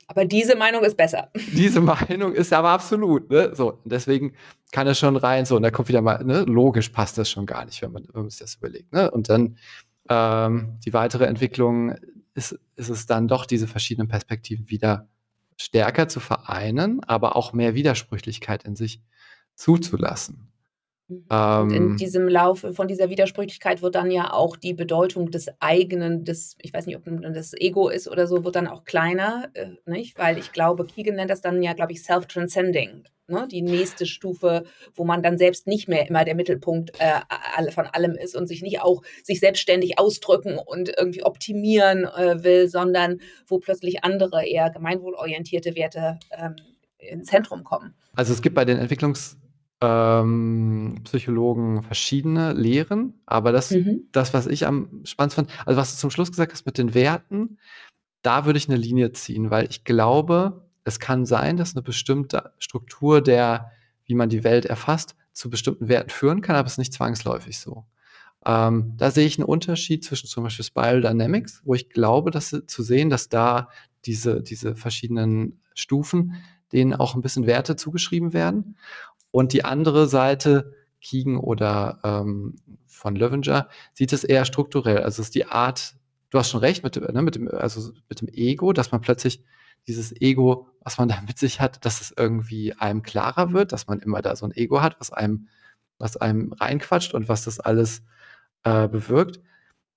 [0.07, 1.31] aber diese Meinung ist besser.
[1.53, 3.31] Diese Meinung ist aber absolut.
[3.31, 3.55] Ne?
[3.55, 4.35] So, deswegen
[4.73, 5.47] kann es schon rein.
[5.47, 6.43] So, und da kommt wieder mal, ne?
[6.43, 8.93] logisch passt das schon gar nicht, wenn man, wenn man sich das überlegt.
[8.93, 9.11] Ne?
[9.11, 9.57] Und dann
[10.09, 11.95] ähm, die weitere Entwicklung
[12.35, 15.09] ist, ist es dann doch, diese verschiedenen Perspektiven wieder
[15.57, 19.01] stärker zu vereinen, aber auch mehr Widersprüchlichkeit in sich
[19.55, 20.49] zuzulassen.
[21.09, 21.25] Mhm.
[21.29, 21.97] Und in ähm.
[21.97, 26.73] diesem Lauf von dieser Widersprüchlichkeit wird dann ja auch die Bedeutung des eigenen, des, ich
[26.73, 30.19] weiß nicht, ob das Ego ist oder so, wird dann auch kleiner, äh, nicht?
[30.19, 33.05] Weil ich glaube, Keegan nennt das dann ja, glaube ich, self-transcending.
[33.27, 33.49] Ne?
[33.51, 34.64] Die nächste Stufe,
[34.95, 38.61] wo man dann selbst nicht mehr immer der Mittelpunkt äh, von allem ist und sich
[38.61, 44.69] nicht auch sich selbstständig ausdrücken und irgendwie optimieren äh, will, sondern wo plötzlich andere eher
[44.71, 46.57] gemeinwohlorientierte Werte ähm,
[46.99, 47.95] ins Zentrum kommen.
[48.14, 49.37] Also es gibt bei den Entwicklungs-
[49.85, 54.05] ähm, Psychologen verschiedene Lehren, aber das, mhm.
[54.12, 56.94] das, was ich am spannendsten fand, also was du zum Schluss gesagt hast mit den
[56.94, 57.59] Werten,
[58.23, 62.53] da würde ich eine Linie ziehen, weil ich glaube, es kann sein, dass eine bestimmte
[62.59, 63.70] Struktur der,
[64.07, 67.59] wie man die Welt erfasst, zu bestimmten Werten führen kann, aber es ist nicht zwangsläufig
[67.59, 67.85] so.
[68.47, 72.51] Ähm, da sehe ich einen Unterschied zwischen zum Beispiel Spiral Dynamics, wo ich glaube, dass
[72.66, 73.68] zu sehen, dass da
[74.05, 76.35] diese, diese verschiedenen Stufen,
[76.73, 78.77] denen auch ein bisschen Werte zugeschrieben werden.
[79.35, 82.55] Und die andere Seite, Keegan oder ähm,
[82.87, 84.99] von Löwinger, sieht es eher strukturell.
[84.99, 85.97] Also es ist die Art,
[86.31, 89.42] du hast schon recht mit, ne, mit, dem, also mit dem Ego, dass man plötzlich
[89.88, 93.88] dieses Ego, was man da mit sich hat, dass es irgendwie einem klarer wird, dass
[93.88, 95.49] man immer da so ein Ego hat, was einem,
[95.99, 98.03] was einem reinquatscht und was das alles
[98.62, 99.40] äh, bewirkt.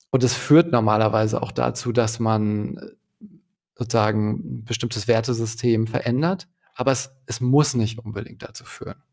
[0.10, 3.28] Und es führt normalerweise auch dazu, dass man äh,
[3.76, 9.04] sozusagen ein bestimmtes Wertesystem verändert, aber es, es muss nicht unbedingt dazu führen.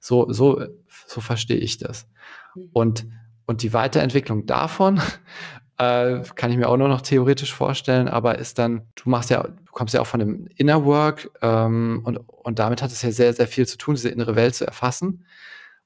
[0.00, 0.64] So, so,
[1.06, 2.08] so verstehe ich das.
[2.54, 2.70] Mhm.
[2.72, 3.06] Und,
[3.46, 5.00] und die Weiterentwicklung davon
[5.78, 9.42] äh, kann ich mir auch nur noch theoretisch vorstellen, aber ist dann, du machst ja,
[9.42, 13.10] du kommst ja auch von dem Inner Work ähm, und, und damit hat es ja
[13.10, 15.24] sehr, sehr viel zu tun, diese innere Welt zu erfassen.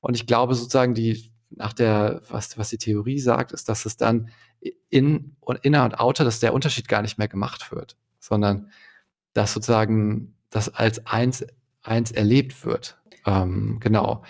[0.00, 3.96] Und ich glaube sozusagen, die, nach der, was, was die Theorie sagt, ist, dass es
[3.96, 4.30] dann
[4.88, 8.70] in und inner und outer, dass der Unterschied gar nicht mehr gemacht wird, sondern
[9.32, 11.44] dass sozusagen das als eins,
[11.82, 12.99] eins erlebt wird.
[13.26, 14.22] Ähm, genau.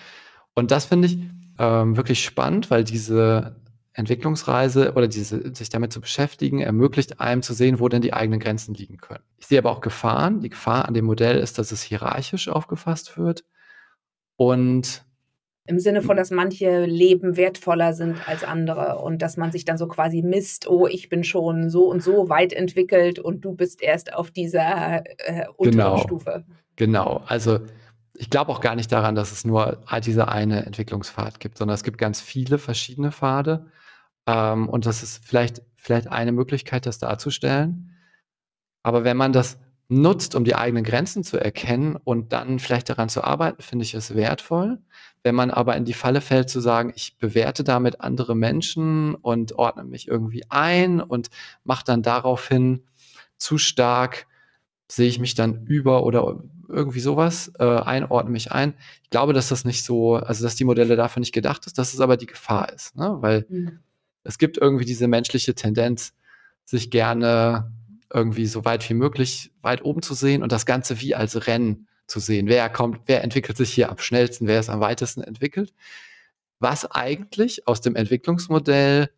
[0.53, 1.17] Und das finde ich
[1.59, 3.55] ähm, wirklich spannend, weil diese
[3.93, 8.39] Entwicklungsreise oder diese, sich damit zu beschäftigen, ermöglicht einem zu sehen, wo denn die eigenen
[8.39, 9.23] Grenzen liegen können.
[9.37, 10.39] Ich sehe aber auch Gefahren.
[10.39, 13.43] Die Gefahr an dem Modell ist, dass es hierarchisch aufgefasst wird
[14.37, 15.03] und
[15.67, 19.77] im Sinne von, dass manche Leben wertvoller sind als andere und dass man sich dann
[19.77, 23.81] so quasi misst, oh, ich bin schon so und so weit entwickelt und du bist
[23.83, 26.43] erst auf dieser äh, unteren genau, Stufe.
[26.77, 27.59] Genau, also
[28.21, 31.81] ich glaube auch gar nicht daran, dass es nur diese eine Entwicklungspfad gibt, sondern es
[31.81, 33.65] gibt ganz viele verschiedene Pfade.
[34.27, 37.97] Ähm, und das ist vielleicht, vielleicht eine Möglichkeit, das darzustellen.
[38.83, 39.57] Aber wenn man das
[39.87, 43.95] nutzt, um die eigenen Grenzen zu erkennen und dann vielleicht daran zu arbeiten, finde ich
[43.95, 44.77] es wertvoll.
[45.23, 49.53] Wenn man aber in die Falle fällt zu sagen, ich bewerte damit andere Menschen und
[49.53, 51.31] ordne mich irgendwie ein und
[51.63, 52.83] mache dann daraufhin
[53.37, 54.27] zu stark,
[54.87, 56.39] sehe ich mich dann über oder
[56.71, 58.73] irgendwie sowas, äh, einordne mich ein.
[59.03, 61.93] Ich glaube, dass das nicht so, also dass die Modelle dafür nicht gedacht ist, dass
[61.93, 63.17] es aber die Gefahr ist, ne?
[63.19, 63.79] weil mhm.
[64.23, 66.13] es gibt irgendwie diese menschliche Tendenz,
[66.65, 67.71] sich gerne
[68.13, 71.87] irgendwie so weit wie möglich weit oben zu sehen und das Ganze wie als Rennen
[72.07, 72.47] zu sehen.
[72.47, 75.73] Wer kommt, wer entwickelt sich hier am schnellsten, wer ist am weitesten entwickelt.
[76.59, 79.09] Was eigentlich aus dem Entwicklungsmodell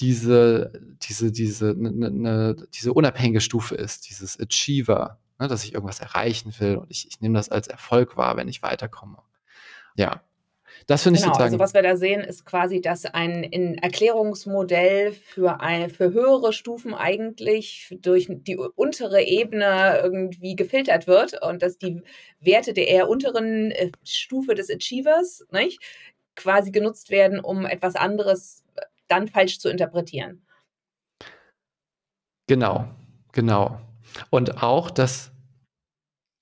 [0.00, 5.74] diese, diese, diese, ne, ne, ne, diese unabhängige Stufe ist, dieses Achiever, ne, dass ich
[5.74, 9.18] irgendwas erreichen will und ich, ich nehme das als Erfolg wahr, wenn ich weiterkomme.
[9.96, 10.22] Ja,
[10.86, 11.54] das finde genau, ich sozusagen.
[11.54, 16.52] Also was wir da sehen, ist quasi, dass ein, ein Erklärungsmodell für, ein, für höhere
[16.52, 22.02] Stufen eigentlich durch die untere Ebene irgendwie gefiltert wird und dass die
[22.40, 25.80] Werte der eher unteren äh, Stufe des Achievers nicht,
[26.36, 28.62] quasi genutzt werden, um etwas anderes
[29.08, 30.46] dann falsch zu interpretieren.
[32.46, 32.86] Genau,
[33.32, 33.80] genau.
[34.30, 35.32] Und auch das,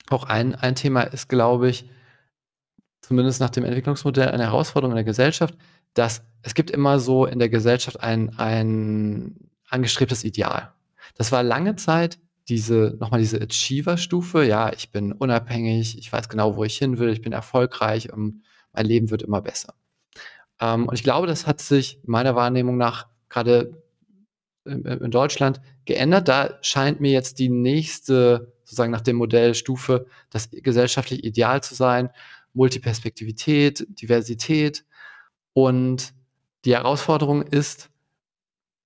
[0.09, 1.89] auch ein, ein Thema ist, glaube ich,
[3.01, 5.55] zumindest nach dem Entwicklungsmodell eine Herausforderung in der Gesellschaft,
[5.93, 10.73] dass es gibt immer so in der Gesellschaft ein, ein angestrebtes Ideal.
[11.15, 14.43] Das war lange Zeit diese, nochmal diese Achiever-Stufe.
[14.43, 18.43] Ja, ich bin unabhängig, ich weiß genau, wo ich hin will, ich bin erfolgreich und
[18.73, 19.73] mein Leben wird immer besser.
[20.59, 23.83] Ähm, und ich glaube, das hat sich meiner Wahrnehmung nach gerade
[24.65, 26.27] in, in Deutschland geändert.
[26.27, 31.75] Da scheint mir jetzt die nächste, sozusagen nach dem Modell Stufe, das gesellschaftlich Ideal zu
[31.75, 32.09] sein.
[32.53, 34.85] Multiperspektivität, Diversität.
[35.53, 36.13] Und
[36.63, 37.89] die Herausforderung ist,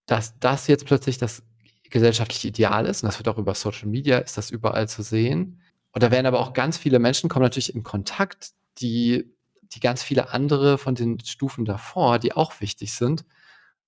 [0.06, 1.44] dass das jetzt plötzlich das
[1.90, 3.04] gesellschaftliche Ideal ist.
[3.04, 5.62] Und das wird auch über Social Media, ist das überall zu sehen.
[5.92, 9.34] Und da werden aber auch ganz viele Menschen kommen natürlich in Kontakt, die
[9.74, 13.26] die ganz viele andere von den Stufen davor, die auch wichtig sind,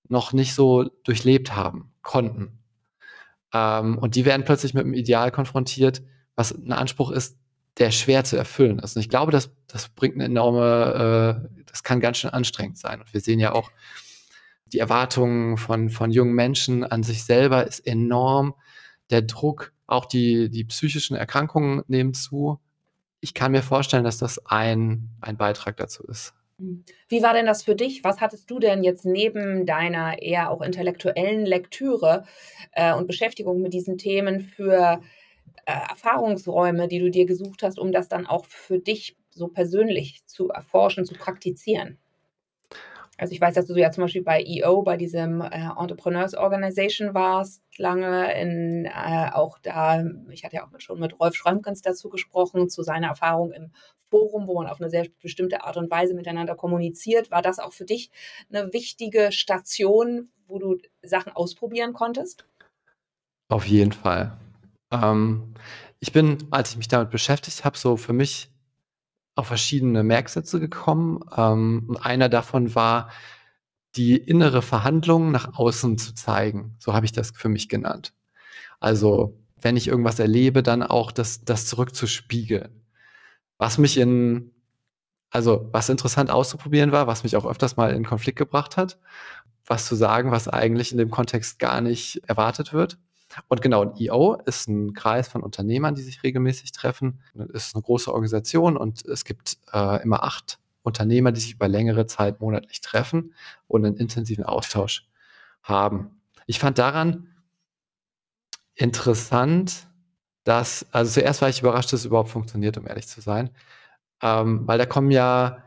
[0.08, 2.61] noch nicht so durchlebt haben, konnten.
[3.52, 6.02] Ähm, und die werden plötzlich mit einem Ideal konfrontiert,
[6.34, 7.38] was ein Anspruch ist,
[7.78, 8.96] der schwer zu erfüllen ist.
[8.96, 13.00] Und ich glaube, das, das bringt eine enorme, äh, das kann ganz schön anstrengend sein.
[13.00, 13.70] Und wir sehen ja auch,
[14.66, 18.54] die Erwartungen von, von jungen Menschen an sich selber ist enorm.
[19.10, 22.58] Der Druck, auch die, die psychischen Erkrankungen nehmen zu
[23.22, 26.34] ich kann mir vorstellen, dass das ein, ein Beitrag dazu ist.
[27.08, 28.04] Wie war denn das für dich?
[28.04, 32.24] Was hattest du denn jetzt neben deiner eher auch intellektuellen Lektüre
[32.72, 35.00] äh, und Beschäftigung mit diesen Themen für
[35.66, 40.26] äh, Erfahrungsräume, die du dir gesucht hast, um das dann auch für dich so persönlich
[40.26, 41.98] zu erforschen, zu praktizieren?
[43.22, 47.14] Also ich weiß, dass du ja zum Beispiel bei EO, bei diesem äh, Entrepreneurs Organization
[47.14, 52.08] warst, lange in äh, auch da, ich hatte ja auch schon mit Rolf Schrömkens dazu
[52.08, 53.70] gesprochen, zu seiner Erfahrung im
[54.10, 57.30] Forum, wo man auf eine sehr bestimmte Art und Weise miteinander kommuniziert.
[57.30, 58.10] War das auch für dich
[58.52, 62.44] eine wichtige Station, wo du Sachen ausprobieren konntest?
[63.48, 64.36] Auf jeden Fall.
[64.90, 65.54] Ähm,
[66.00, 68.51] ich bin, als ich mich damit beschäftigt habe, so für mich
[69.34, 71.20] auf verschiedene Merksätze gekommen.
[71.36, 73.10] Ähm, und einer davon war,
[73.96, 76.76] die innere Verhandlung nach außen zu zeigen.
[76.78, 78.14] So habe ich das für mich genannt.
[78.80, 82.82] Also, wenn ich irgendwas erlebe, dann auch das, das zurückzuspiegeln.
[83.58, 84.50] Was mich in,
[85.30, 88.98] also was interessant auszuprobieren war, was mich auch öfters mal in Konflikt gebracht hat,
[89.66, 92.98] was zu sagen, was eigentlich in dem Kontext gar nicht erwartet wird.
[93.48, 97.20] Und genau, ein EO ist ein Kreis von Unternehmern, die sich regelmäßig treffen.
[97.34, 101.68] Das ist eine große Organisation und es gibt äh, immer acht Unternehmer, die sich über
[101.68, 103.34] längere Zeit monatlich treffen
[103.68, 105.06] und einen intensiven Austausch
[105.62, 106.20] haben.
[106.46, 107.28] Ich fand daran
[108.74, 109.86] interessant,
[110.44, 113.50] dass, also zuerst war ich überrascht, dass es überhaupt funktioniert, um ehrlich zu sein,
[114.22, 115.58] ähm, weil da kommen ja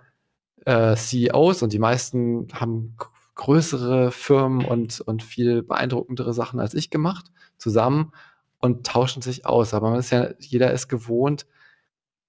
[0.65, 2.97] äh, CEOs und die meisten haben
[3.35, 8.13] größere Firmen und, und viel beeindruckendere Sachen als ich gemacht, zusammen
[8.59, 9.73] und tauschen sich aus.
[9.73, 11.45] Aber man ist ja, jeder ist gewohnt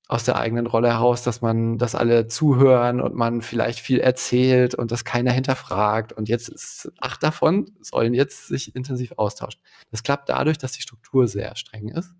[0.08, 4.74] aus der eigenen Rolle heraus, dass man, dass alle zuhören und man vielleicht viel erzählt
[4.74, 6.12] und das keiner hinterfragt.
[6.12, 9.60] Und jetzt ist acht davon sollen jetzt sich intensiv austauschen.
[9.90, 12.14] Das klappt dadurch, dass die Struktur sehr streng ist.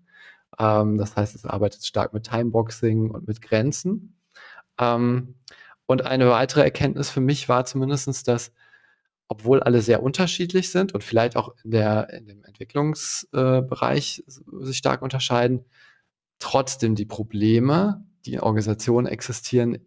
[0.59, 4.17] Ähm, das heißt, es arbeitet stark mit Timeboxing und mit Grenzen.
[4.77, 5.35] Ähm,
[5.85, 8.51] und eine weitere Erkenntnis für mich war zumindestens, dass
[9.27, 14.77] obwohl alle sehr unterschiedlich sind und vielleicht auch in, der, in dem Entwicklungsbereich äh, sich
[14.77, 15.65] stark unterscheiden,
[16.39, 19.79] trotzdem die Probleme, die in Organisationen existieren,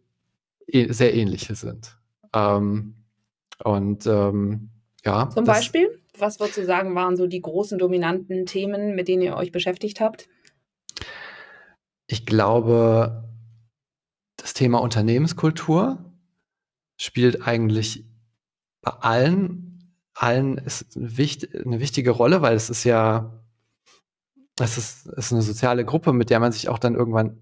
[0.66, 1.98] e sehr ähnliche sind.
[2.34, 2.96] Ähm,
[3.64, 4.70] und ähm,
[5.04, 5.30] ja.
[5.30, 9.36] Zum Beispiel, was würdest du sagen, waren so die großen dominanten Themen, mit denen ihr
[9.36, 10.28] euch beschäftigt habt?
[12.06, 13.24] Ich glaube,
[14.36, 16.12] das Thema Unternehmenskultur
[16.96, 18.04] spielt eigentlich
[18.82, 23.42] bei allen, allen ist eine, wichtig, eine wichtige Rolle, weil es ist ja,
[24.58, 27.40] es ist, ist eine soziale Gruppe, mit der man sich auch dann irgendwann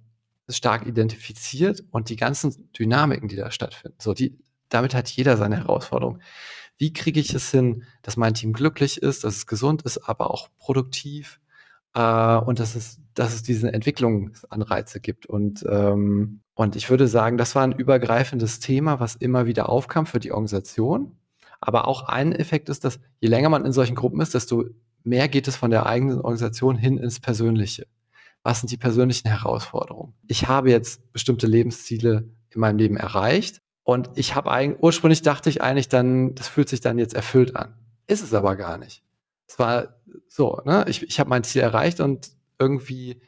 [0.49, 5.57] stark identifiziert und die ganzen Dynamiken, die da stattfinden, so die, damit hat jeder seine
[5.57, 6.21] Herausforderung.
[6.79, 10.31] Wie kriege ich es hin, dass mein Team glücklich ist, dass es gesund ist, aber
[10.31, 11.41] auch produktiv?
[11.95, 15.27] äh, und dass es, dass es diese Entwicklungsanreize gibt.
[15.27, 20.07] Und, ähm, und ich würde sagen, das war ein übergreifendes Thema, was immer wieder aufkam
[20.07, 21.17] für die Organisation.
[21.61, 24.67] Aber auch ein Effekt ist, dass je länger man in solchen Gruppen ist, desto
[25.03, 27.87] mehr geht es von der eigenen Organisation hin ins Persönliche.
[28.43, 30.15] Was sind die persönlichen Herausforderungen?
[30.27, 35.51] Ich habe jetzt bestimmte Lebensziele in meinem Leben erreicht und ich habe eigentlich, ursprünglich dachte
[35.51, 37.75] ich eigentlich dann, das fühlt sich dann jetzt erfüllt an.
[38.07, 39.03] Ist es aber gar nicht.
[39.47, 39.97] Es war
[40.29, 40.85] so, ne?
[40.89, 43.21] Ich, ich habe mein Ziel erreicht und irgendwie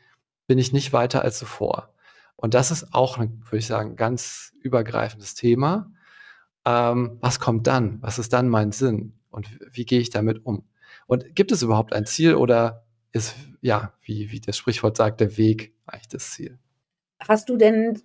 [0.46, 1.94] bin ich nicht weiter als zuvor.
[2.36, 5.90] Und das ist auch, würde ich sagen, ganz übergreifendes Thema.
[6.64, 7.98] Ähm, was kommt dann?
[8.02, 9.14] Was ist dann mein Sinn?
[9.30, 10.64] Und wie gehe ich damit um?
[11.06, 15.36] Und gibt es überhaupt ein Ziel oder ist, ja, wie, wie das Sprichwort sagt, der
[15.36, 16.58] Weg eigentlich das Ziel?
[17.20, 18.00] Hast du denn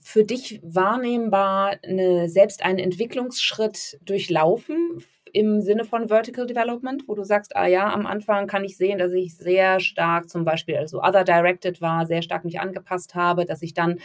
[0.00, 7.24] für dich wahrnehmbar eine, selbst einen Entwicklungsschritt durchlaufen im Sinne von Vertical Development, wo du
[7.24, 11.02] sagst, ah ja, am Anfang kann ich sehen, dass ich sehr stark zum Beispiel also
[11.02, 13.98] Other Directed war, sehr stark mich angepasst habe, dass ich dann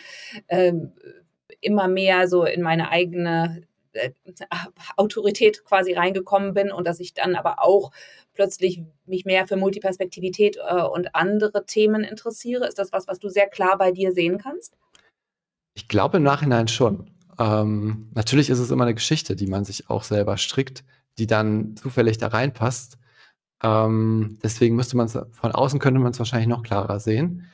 [0.49, 0.91] ähm,
[1.61, 3.61] immer mehr so in meine eigene
[3.93, 4.11] äh,
[4.97, 7.91] Autorität quasi reingekommen bin und dass ich dann aber auch
[8.33, 12.67] plötzlich mich mehr für Multiperspektivität äh, und andere Themen interessiere?
[12.67, 14.77] Ist das was, was du sehr klar bei dir sehen kannst?
[15.73, 17.11] Ich glaube im Nachhinein schon.
[17.39, 20.83] Ähm, natürlich ist es immer eine Geschichte, die man sich auch selber strickt,
[21.17, 22.97] die dann zufällig da reinpasst.
[23.63, 27.47] Ähm, deswegen müsste man es von außen könnte man es wahrscheinlich noch klarer sehen.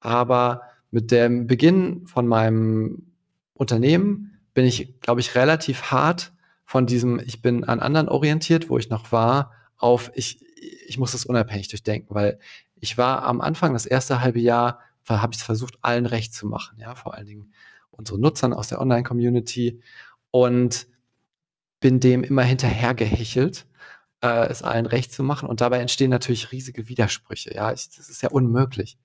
[0.00, 3.12] Aber mit dem Beginn von meinem
[3.54, 6.32] Unternehmen bin ich, glaube ich, relativ hart
[6.64, 10.44] von diesem, ich bin an anderen orientiert, wo ich noch war, auf, ich,
[10.86, 12.38] ich muss das unabhängig durchdenken, weil
[12.76, 16.78] ich war am Anfang, das erste halbe Jahr, habe ich versucht, allen recht zu machen,
[16.78, 17.52] ja, vor allen Dingen
[17.90, 19.82] unseren Nutzern aus der Online-Community
[20.30, 20.86] und
[21.80, 23.66] bin dem immer hinterhergehechelt,
[24.22, 25.48] äh, es allen recht zu machen.
[25.48, 28.98] Und dabei entstehen natürlich riesige Widersprüche, ja, ich, das ist ja unmöglich,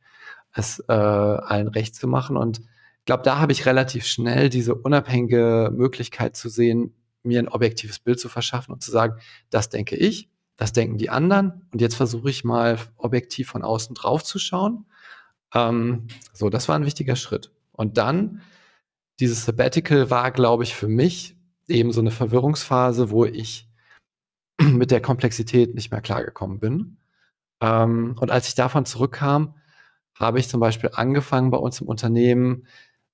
[0.54, 2.38] es äh, allen recht zu machen.
[2.38, 2.62] Und
[3.00, 8.00] ich glaube, da habe ich relativ schnell diese unabhängige Möglichkeit zu sehen, mir ein objektives
[8.00, 11.96] Bild zu verschaffen und zu sagen, das denke ich, das denken die anderen und jetzt
[11.96, 14.86] versuche ich mal objektiv von außen drauf zu schauen.
[15.54, 17.52] Ähm, so, das war ein wichtiger Schritt.
[17.72, 18.42] Und dann,
[19.20, 23.70] dieses Sabbatical war, glaube ich, für mich eben so eine Verwirrungsphase, wo ich
[24.62, 26.98] mit der Komplexität nicht mehr klargekommen bin.
[27.62, 29.56] Ähm, und als ich davon zurückkam,
[30.14, 32.68] habe ich zum Beispiel angefangen bei uns im Unternehmen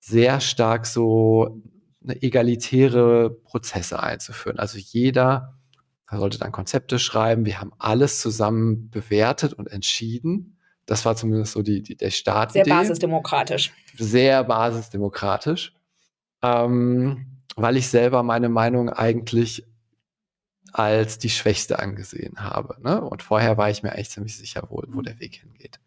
[0.06, 1.62] sehr stark so
[2.08, 4.60] egalitäre Prozesse einzuführen.
[4.60, 5.56] Also jeder
[6.08, 7.46] er sollte dann Konzepte schreiben.
[7.46, 10.58] Wir haben alles zusammen bewertet und entschieden.
[10.86, 12.52] Das war zumindest so die, die der Start.
[12.52, 13.74] Sehr basisdemokratisch.
[13.98, 15.74] Sehr basisdemokratisch.
[16.44, 19.66] Ähm, weil ich selber meine Meinung eigentlich
[20.74, 22.76] als die schwächste angesehen habe.
[22.82, 23.02] Ne?
[23.02, 25.80] Und vorher war ich mir eigentlich ziemlich sicher, wo, wo der Weg hingeht.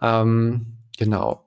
[0.00, 1.43] Ähm, genau.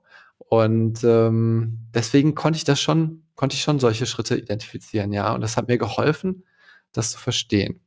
[0.48, 5.34] Und ähm, deswegen konnte ich das schon, konnte ich schon solche Schritte identifizieren, ja.
[5.34, 6.44] Und das hat mir geholfen,
[6.92, 7.80] das zu verstehen.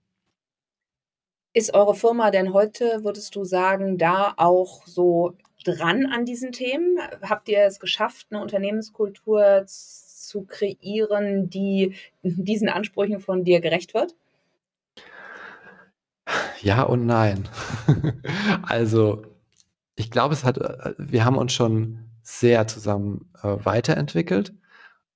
[1.54, 5.34] Ist eure Firma denn heute, würdest du sagen, da auch so
[5.66, 6.98] dran an diesen Themen?
[7.24, 14.16] Habt ihr es geschafft, eine Unternehmenskultur zu kreieren, die diesen Ansprüchen von dir gerecht wird?
[16.62, 17.50] Ja und nein.
[18.62, 19.24] also,
[19.96, 24.54] ich glaube, es hat, äh, wir haben uns schon sehr zusammen äh, weiterentwickelt.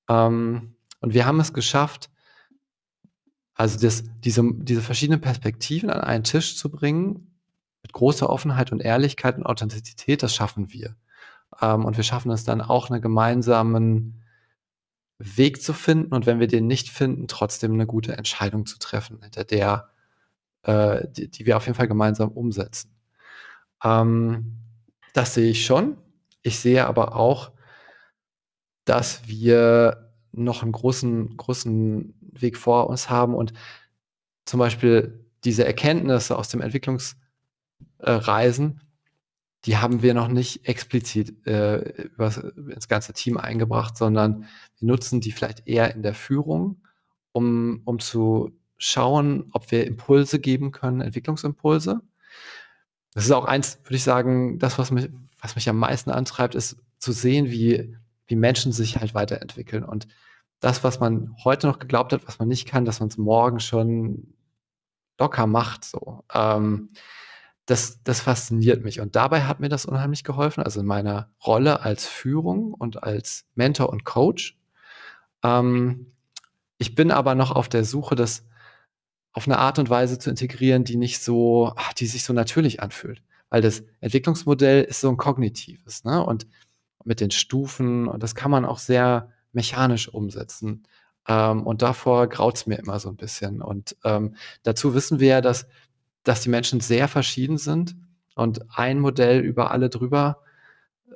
[0.09, 2.09] Ähm, und wir haben es geschafft,
[3.53, 7.31] also das, diese, diese verschiedenen Perspektiven an einen Tisch zu bringen,
[7.81, 10.95] mit großer Offenheit und Ehrlichkeit und Authentizität, das schaffen wir.
[11.61, 14.21] Ähm, und wir schaffen es dann auch, einen gemeinsamen
[15.17, 19.21] Weg zu finden und wenn wir den nicht finden, trotzdem eine gute Entscheidung zu treffen,
[19.21, 19.89] hinter der,
[20.63, 22.91] äh, die, die, wir auf jeden Fall gemeinsam umsetzen.
[23.81, 24.57] Ähm,
[25.13, 25.97] das sehe ich schon.
[26.45, 27.51] Ich sehe aber auch,
[28.85, 33.53] dass wir noch einen großen, großen Weg vor uns haben und
[34.45, 38.81] zum Beispiel diese Erkenntnisse aus dem Entwicklungsreisen,
[39.65, 42.09] die haben wir noch nicht explizit äh,
[42.69, 44.45] ins ganze Team eingebracht, sondern
[44.77, 46.83] wir nutzen die vielleicht eher in der Führung,
[47.31, 52.01] um, um zu schauen, ob wir Impulse geben können, Entwicklungsimpulse.
[53.15, 55.09] Das ist auch eins, würde ich sagen, das, was mich,
[55.45, 59.83] was mich am meisten antreibt, ist zu sehen, wie, wie Menschen sich halt weiterentwickeln.
[59.83, 60.07] Und
[60.59, 63.59] das, was man heute noch geglaubt hat, was man nicht kann, dass man es morgen
[63.59, 64.33] schon
[65.19, 65.85] locker macht.
[65.85, 66.23] So.
[66.33, 66.89] Ähm,
[67.67, 69.01] das, das fasziniert mich.
[69.01, 73.45] Und dabei hat mir das unheimlich geholfen, also in meiner Rolle als Führung und als
[73.53, 74.57] Mentor und Coach.
[75.43, 76.11] Ähm,
[76.79, 78.47] ich bin aber noch auf der Suche, das
[79.33, 82.81] auf eine Art und Weise zu integrieren, die nicht so, ach, die sich so natürlich
[82.81, 83.21] anfühlt.
[83.55, 86.21] Weil das Entwicklungsmodell ist so ein kognitives, ne?
[86.21, 86.45] Und
[87.05, 90.83] mit den Stufen und das kann man auch sehr mechanisch umsetzen.
[91.25, 93.61] Ähm, und davor graut's mir immer so ein bisschen.
[93.61, 95.67] Und ähm, dazu wissen wir ja, dass,
[96.23, 97.95] dass die Menschen sehr verschieden sind
[98.35, 100.43] und ein Modell über alle drüber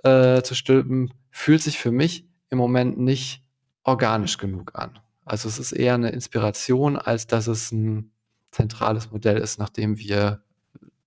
[0.06, 3.44] äh, zu stülpen, fühlt sich für mich im Moment nicht
[3.84, 4.98] organisch genug an.
[5.26, 8.14] Also es ist eher eine Inspiration, als dass es ein
[8.52, 10.42] zentrales Modell ist, nach dem wir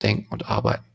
[0.03, 0.92] denken und arbeiten.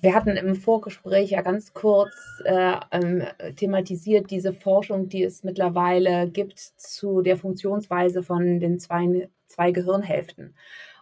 [0.00, 2.14] Wir hatten im Vorgespräch ja ganz kurz
[2.44, 3.24] äh, ähm,
[3.56, 10.54] thematisiert diese Forschung, die es mittlerweile gibt zu der Funktionsweise von den zwei, zwei Gehirnhälften.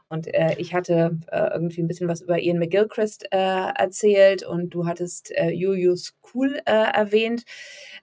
[0.08, 4.70] Und äh, ich hatte äh, irgendwie ein bisschen was über Ian McGilchrist äh, erzählt und
[4.70, 7.44] du hattest äh, Julius Kuhl äh, erwähnt.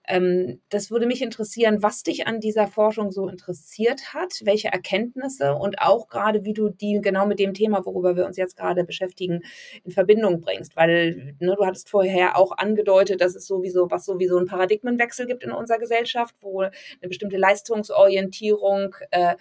[0.05, 5.55] Ähm, das würde mich interessieren, was dich an dieser Forschung so interessiert hat, welche Erkenntnisse
[5.55, 8.83] und auch gerade, wie du die genau mit dem Thema, worüber wir uns jetzt gerade
[8.83, 9.41] beschäftigen,
[9.85, 10.75] in Verbindung bringst.
[10.75, 15.43] Weil ne, du hattest vorher auch angedeutet, dass es sowieso, was sowieso einen Paradigmenwechsel gibt
[15.43, 16.71] in unserer Gesellschaft, wo eine
[17.07, 19.35] bestimmte Leistungsorientierung äh,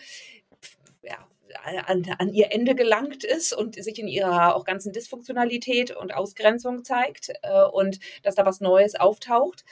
[1.64, 6.84] an, an, ihr Ende gelangt ist und sich in ihrer auch ganzen Dysfunktionalität und Ausgrenzung
[6.84, 9.64] zeigt äh, und dass da was Neues auftaucht.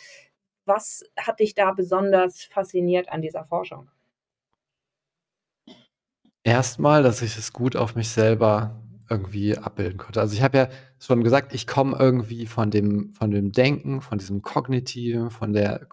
[0.64, 3.90] Was hat dich da besonders fasziniert an dieser Forschung?
[6.42, 8.80] Erstmal, dass ich es gut auf mich selber
[9.10, 10.20] irgendwie abbilden konnte.
[10.20, 10.68] Also ich habe ja
[11.00, 15.84] schon gesagt, ich komme irgendwie von dem, von dem Denken, von diesem Kognitiven, von der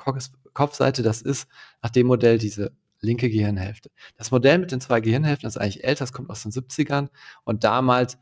[0.53, 1.01] Kopfseite.
[1.01, 1.47] Das ist
[1.81, 3.89] nach dem Modell diese linke Gehirnhälfte.
[4.17, 7.09] Das Modell mit den zwei Gehirnhälften ist eigentlich älter, das kommt aus den 70ern.
[7.43, 8.17] Und damals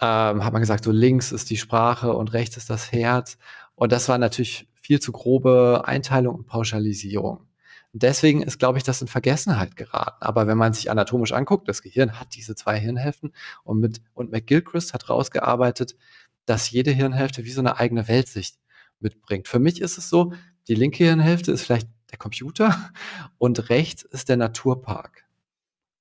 [0.00, 3.38] ähm, hat man gesagt, so links ist die Sprache und rechts ist das Herz.
[3.74, 7.46] Und das war natürlich viel zu grobe Einteilung und Pauschalisierung.
[7.92, 10.16] Und deswegen ist, glaube ich, das in Vergessenheit geraten.
[10.20, 13.32] Aber wenn man sich anatomisch anguckt, das Gehirn hat diese zwei Hirnhälften
[13.64, 15.96] und mit, und McGilchrist hat rausgearbeitet,
[16.44, 18.58] dass jede Hirnhälfte wie so eine eigene Weltsicht
[19.00, 19.48] mitbringt.
[19.48, 20.32] Für mich ist es so,
[20.68, 22.92] die linke Hirnhälfte ist vielleicht der Computer
[23.38, 25.24] und rechts ist der Naturpark.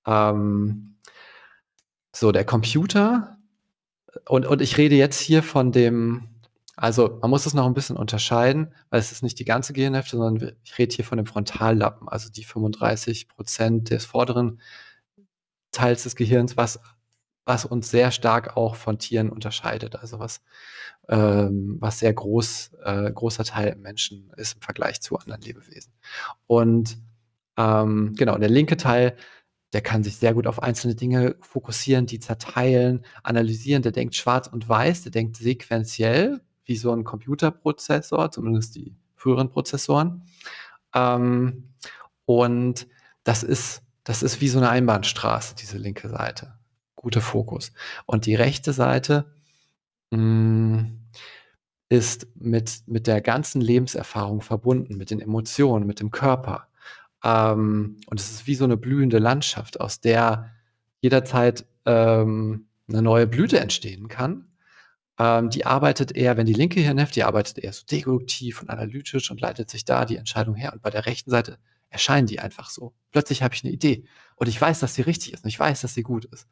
[0.05, 0.95] Ähm,
[2.13, 3.37] so, der Computer
[4.27, 6.29] und, und ich rede jetzt hier von dem,
[6.75, 10.17] also man muss es noch ein bisschen unterscheiden, weil es ist nicht die ganze Gehirnhälfte,
[10.17, 14.61] sondern ich rede hier von dem Frontallappen, also die 35 Prozent des vorderen
[15.71, 16.79] Teils des Gehirns, was,
[17.45, 20.41] was uns sehr stark auch von Tieren unterscheidet, also was,
[21.07, 25.93] ähm, was sehr groß, äh, großer Teil Menschen ist im Vergleich zu anderen Lebewesen.
[26.47, 26.97] Und
[27.57, 29.15] ähm, genau, der linke Teil,
[29.73, 34.47] der kann sich sehr gut auf einzelne Dinge fokussieren, die zerteilen, analysieren, der denkt schwarz
[34.47, 40.23] und weiß, der denkt sequenziell, wie so ein Computerprozessor, zumindest die früheren Prozessoren.
[40.93, 41.73] Ähm,
[42.25, 42.87] und
[43.23, 46.54] das ist, das ist wie so eine Einbahnstraße, diese linke Seite.
[47.05, 47.71] Guter Fokus.
[48.07, 49.25] Und die rechte Seite
[50.09, 50.99] mh, mm,
[51.87, 56.67] ist mit, mit der ganzen Lebenserfahrung verbunden, mit den Emotionen, mit dem Körper.
[57.23, 60.49] Ähm, und es ist wie so eine blühende Landschaft, aus der
[60.99, 64.47] jederzeit ähm, eine neue Blüte entstehen kann.
[65.19, 69.29] Ähm, die arbeitet eher, wenn die linke Hirnhälfte, die arbeitet eher so deduktiv und analytisch
[69.29, 70.73] und leitet sich da die Entscheidung her.
[70.73, 72.95] Und bei der rechten Seite erscheinen die einfach so.
[73.11, 74.05] Plötzlich habe ich eine Idee
[74.37, 76.47] und ich weiß, dass sie richtig ist und ich weiß, dass sie gut ist.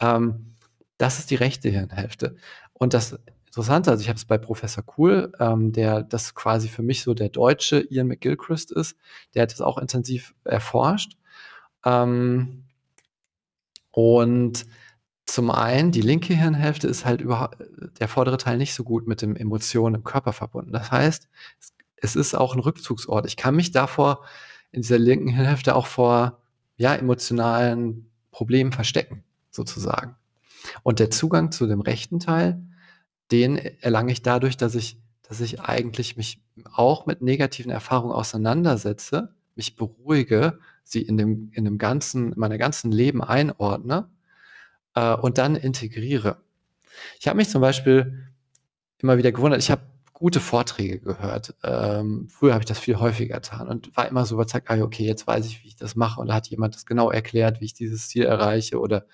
[0.00, 0.56] Ähm,
[0.98, 2.36] das ist die rechte Hirnhälfte.
[2.72, 6.82] Und das Interessante, also ich habe es bei Professor Kuhl, ähm, der das quasi für
[6.82, 8.96] mich so der deutsche Ian McGilchrist ist,
[9.34, 11.18] der hat das auch intensiv erforscht.
[11.84, 12.64] Ähm,
[13.90, 14.64] und
[15.26, 17.58] zum einen, die linke Hirnhälfte ist halt überhaupt
[18.00, 20.72] der vordere Teil nicht so gut mit den Emotionen im Körper verbunden.
[20.72, 21.28] Das heißt,
[21.96, 23.26] es ist auch ein Rückzugsort.
[23.26, 24.24] Ich kann mich davor
[24.72, 26.40] in dieser linken Hirnhälfte auch vor
[26.76, 30.16] ja, emotionalen Problemen verstecken, sozusagen.
[30.82, 32.60] Und der Zugang zu dem rechten Teil,
[33.30, 36.42] den erlange ich dadurch, dass ich, dass ich eigentlich mich
[36.72, 42.58] auch mit negativen Erfahrungen auseinandersetze, mich beruhige, sie in dem, in dem ganzen, in meiner
[42.58, 44.08] ganzen Leben einordne
[44.94, 46.38] äh, und dann integriere.
[47.20, 48.28] Ich habe mich zum Beispiel
[48.98, 49.82] immer wieder gewundert, ich habe
[50.12, 51.54] gute Vorträge gehört.
[51.64, 55.04] Ähm, früher habe ich das viel häufiger getan und war immer so überzeugt, ah, okay,
[55.04, 56.20] jetzt weiß ich, wie ich das mache.
[56.20, 59.06] Und da hat jemand das genau erklärt, wie ich dieses Ziel erreiche oder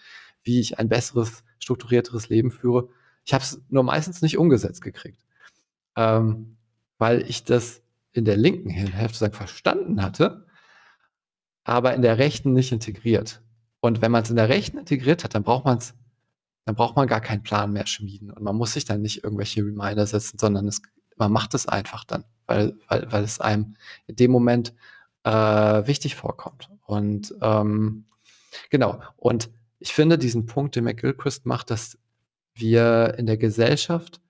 [0.48, 2.88] wie ich ein besseres, strukturierteres Leben führe.
[3.24, 5.24] Ich habe es nur meistens nicht umgesetzt gekriegt,
[5.94, 6.56] ähm,
[6.96, 7.82] weil ich das
[8.12, 10.46] in der linken Hirnhälfte verstanden hatte,
[11.64, 13.42] aber in der rechten nicht integriert.
[13.80, 15.94] Und wenn man es in der Rechten integriert hat, dann braucht man es,
[16.64, 18.30] dann braucht man gar keinen Plan mehr schmieden.
[18.30, 20.80] Und man muss sich dann nicht irgendwelche Reminder setzen, sondern es,
[21.16, 23.76] man macht es einfach dann, weil, weil, weil es einem
[24.06, 24.72] in dem Moment
[25.24, 26.70] äh, wichtig vorkommt.
[26.86, 28.06] Und ähm,
[28.70, 31.98] genau, und ich finde diesen Punkt, den McGilchrist macht, dass
[32.54, 34.20] wir in der Gesellschaft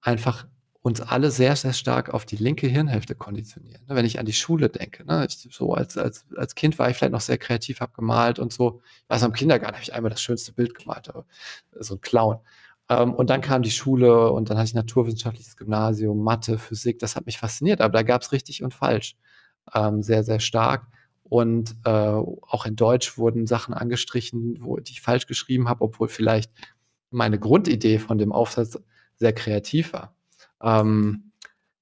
[0.00, 0.46] einfach
[0.82, 3.82] uns alle sehr, sehr stark auf die linke Hirnhälfte konditionieren.
[3.86, 6.96] Wenn ich an die Schule denke, ne, ich, so als, als, als Kind war ich
[6.98, 8.82] vielleicht noch sehr kreativ, habe gemalt und so.
[9.08, 11.10] Also im Kindergarten habe ich einmal das schönste Bild gemalt,
[11.80, 12.38] so ein Clown.
[12.90, 17.16] Ähm, und dann kam die Schule und dann hatte ich naturwissenschaftliches Gymnasium, Mathe, Physik, das
[17.16, 19.16] hat mich fasziniert, aber da gab es richtig und falsch
[19.74, 20.86] ähm, sehr, sehr stark.
[21.34, 26.06] Und äh, auch in Deutsch wurden Sachen angestrichen, wo, die ich falsch geschrieben habe, obwohl
[26.06, 26.52] vielleicht
[27.10, 28.78] meine Grundidee von dem Aufsatz
[29.16, 30.14] sehr kreativ war.
[30.62, 31.32] Ähm,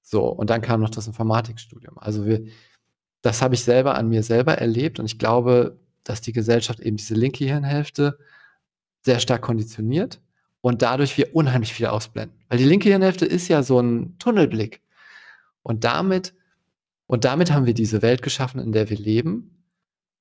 [0.00, 1.98] so, und dann kam noch das Informatikstudium.
[1.98, 2.46] Also wir,
[3.20, 6.96] das habe ich selber an mir selber erlebt und ich glaube, dass die Gesellschaft eben
[6.96, 8.18] diese linke Hirnhälfte
[9.03, 10.22] sehr stark konditioniert
[10.62, 12.38] und dadurch wir unheimlich viel ausblenden.
[12.48, 14.80] Weil die linke Hirnhälfte ist ja so ein Tunnelblick.
[15.62, 16.32] Und damit,
[17.13, 19.67] und damit haben wir diese Welt geschaffen, in der wir leben,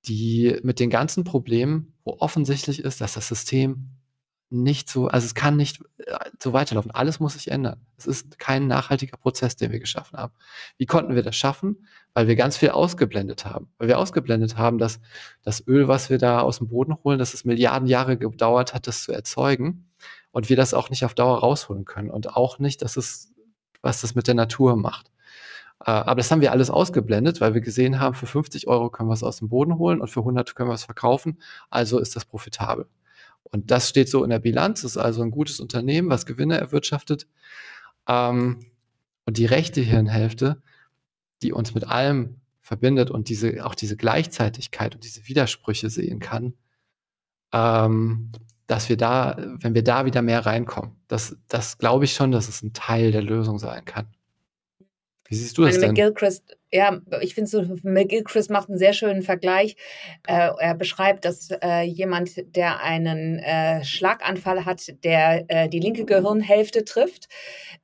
[0.07, 3.91] die mit den ganzen Problemen, wo offensichtlich ist, dass das System
[4.49, 6.91] nicht so, also es kann nicht äh, so weiterlaufen.
[6.91, 7.79] Alles muss sich ändern.
[7.95, 10.33] Es ist kein nachhaltiger Prozess, den wir geschaffen haben.
[10.75, 11.87] Wie konnten wir das schaffen?
[12.13, 13.69] Weil wir ganz viel ausgeblendet haben.
[13.77, 14.99] Weil wir ausgeblendet haben, dass
[15.43, 18.87] das Öl, was wir da aus dem Boden holen, dass es Milliarden Jahre gedauert hat,
[18.87, 19.89] das zu erzeugen.
[20.31, 22.09] Und wir das auch nicht auf Dauer rausholen können.
[22.09, 23.31] Und auch nicht, dass es,
[23.81, 25.09] was das mit der Natur macht.
[25.85, 29.09] Äh, aber das haben wir alles ausgeblendet, weil wir gesehen haben, für 50 Euro können
[29.09, 31.39] wir es aus dem Boden holen und für 100 können wir es verkaufen.
[31.69, 32.87] Also ist das profitabel.
[33.43, 37.27] Und das steht so in der Bilanz, ist also ein gutes Unternehmen, was Gewinne erwirtschaftet.
[38.07, 38.59] Ähm,
[39.25, 40.61] und die rechte Hirnhälfte,
[41.41, 46.53] die uns mit allem verbindet und diese, auch diese Gleichzeitigkeit und diese Widersprüche sehen kann,
[47.53, 48.31] ähm,
[48.67, 52.47] dass wir da, wenn wir da wieder mehr reinkommen, das, das glaube ich schon, dass
[52.47, 54.07] es ein Teil der Lösung sein kann.
[55.31, 55.91] Wie siehst du das denn?
[55.91, 59.77] McGilchrist, ja, ich finde so, McGilchrist macht einen sehr schönen Vergleich.
[60.27, 66.03] Äh, er beschreibt, dass äh, jemand, der einen äh, Schlaganfall hat, der äh, die linke
[66.03, 67.29] Gehirnhälfte trifft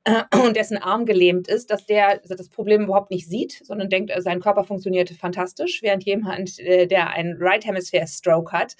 [0.04, 4.10] äh, und dessen Arm gelähmt ist, dass der das Problem überhaupt nicht sieht, sondern denkt,
[4.10, 8.74] äh, sein Körper funktioniert fantastisch, während jemand, der einen Right Hemisphere Stroke hat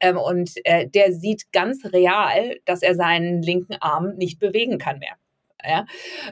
[0.00, 5.16] ähm, und der sieht ganz real, dass er seinen linken Arm nicht bewegen kann mehr.
[5.66, 5.86] Ja?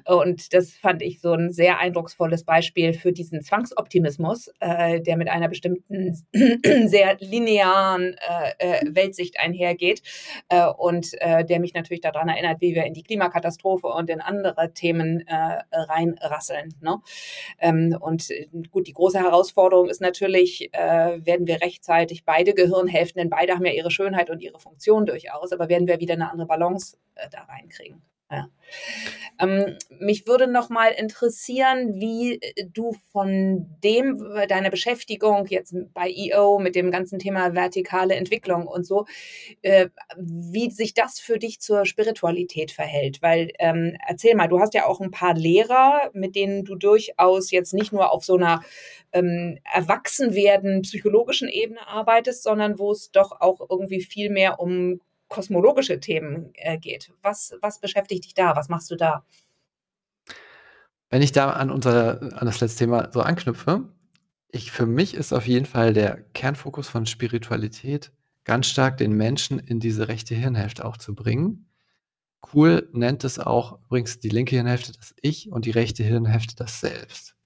[0.05, 5.29] Und das fand ich so ein sehr eindrucksvolles Beispiel für diesen Zwangsoptimismus, äh, der mit
[5.29, 6.15] einer bestimmten
[6.87, 10.03] sehr linearen äh, äh, Weltsicht einhergeht
[10.49, 14.21] äh, und äh, der mich natürlich daran erinnert, wie wir in die Klimakatastrophe und in
[14.21, 16.75] andere Themen äh, reinrasseln.
[16.81, 16.99] Ne?
[17.61, 18.29] Ähm, und
[18.71, 23.73] gut, die große Herausforderung ist natürlich, werden wir rechtzeitig beide Gehirnhälften, denn beide haben ja
[23.73, 26.97] ihre Schönheit und ihre Funktion durchaus, aber werden wir wieder eine andere Balance
[27.31, 28.03] da reinkriegen.
[28.31, 28.49] Ja.
[29.39, 35.75] Ähm, mich würde noch mal interessieren, wie äh, du von dem äh, deiner Beschäftigung jetzt
[35.95, 39.07] bei EO mit dem ganzen Thema vertikale Entwicklung und so,
[39.63, 43.23] äh, wie sich das für dich zur Spiritualität verhält.
[43.23, 47.53] Weil ähm, erzähl mal, du hast ja auch ein paar Lehrer, mit denen du durchaus
[47.53, 48.63] jetzt nicht nur auf so einer
[49.13, 56.01] ähm, Erwachsenwerden psychologischen Ebene arbeitest, sondern wo es doch auch irgendwie viel mehr um kosmologische
[56.01, 57.13] Themen äh, geht.
[57.23, 58.57] Was, was beschäftigt dich da?
[58.57, 59.25] Was machst du da?
[61.11, 63.89] Wenn ich da an unser, an das letzte Thema so anknüpfe,
[64.51, 68.13] ich, für mich ist auf jeden Fall der Kernfokus von Spiritualität
[68.45, 71.69] ganz stark den Menschen in diese rechte Hirnhälfte auch zu bringen.
[72.55, 76.81] Cool nennt es auch übrigens die linke Hirnhälfte das Ich und die rechte Hirnhälfte das
[76.81, 77.37] Selbst.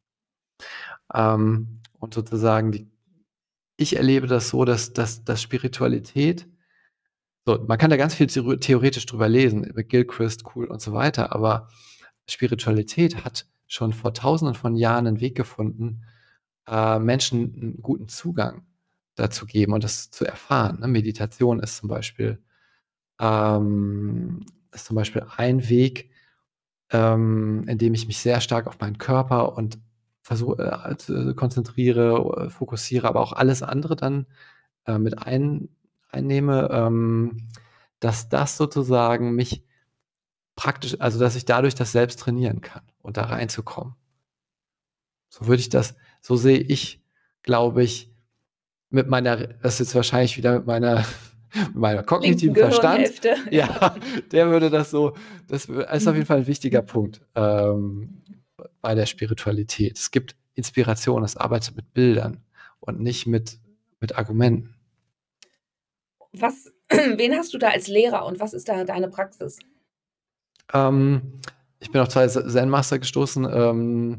[1.13, 2.91] Ähm, und sozusagen die,
[3.77, 6.47] ich erlebe das so, dass, dass, dass Spiritualität
[7.57, 11.35] so, man kann da ganz viel theoretisch drüber lesen, über Gilchrist, Cool und so weiter,
[11.35, 11.69] aber
[12.29, 16.03] Spiritualität hat schon vor tausenden von Jahren einen Weg gefunden,
[16.67, 18.63] äh, Menschen einen guten Zugang
[19.15, 20.81] dazu geben und das zu erfahren.
[20.81, 20.89] Ne?
[20.89, 22.43] Meditation ist zum Beispiel,
[23.21, 26.11] ähm, ist zum Beispiel ein Weg,
[26.91, 29.79] ähm, in dem ich mich sehr stark auf meinen Körper und
[30.23, 34.27] versuche, äh, konzentriere, äh, fokussiere, aber auch alles andere dann
[34.87, 35.69] äh, mit ein,
[36.13, 37.49] einnehme, ähm,
[38.01, 39.65] dass das sozusagen mich
[40.57, 43.95] praktisch, also dass ich dadurch das selbst trainieren kann und da reinzukommen.
[45.29, 47.03] So würde ich das, so sehe ich,
[47.43, 48.13] glaube ich,
[48.91, 51.05] mit meiner, das ist jetzt wahrscheinlich wieder mit meiner,
[51.55, 53.09] mit meiner kognitiven Verstand.
[53.51, 53.95] Ja,
[54.33, 55.15] der würde das so,
[55.49, 58.23] das ist auf jeden Fall ein wichtiger Punkt ähm,
[58.81, 59.99] bei der Spiritualität.
[59.99, 62.43] Es gibt Inspiration, es arbeitet mit Bildern
[62.81, 63.59] und nicht mit,
[64.01, 64.75] mit Argumenten.
[66.33, 69.59] Was, wen hast du da als Lehrer und was ist da deine Praxis?
[70.73, 71.41] Ähm,
[71.81, 74.19] ich bin auf zwei Zen-Master gestoßen ähm,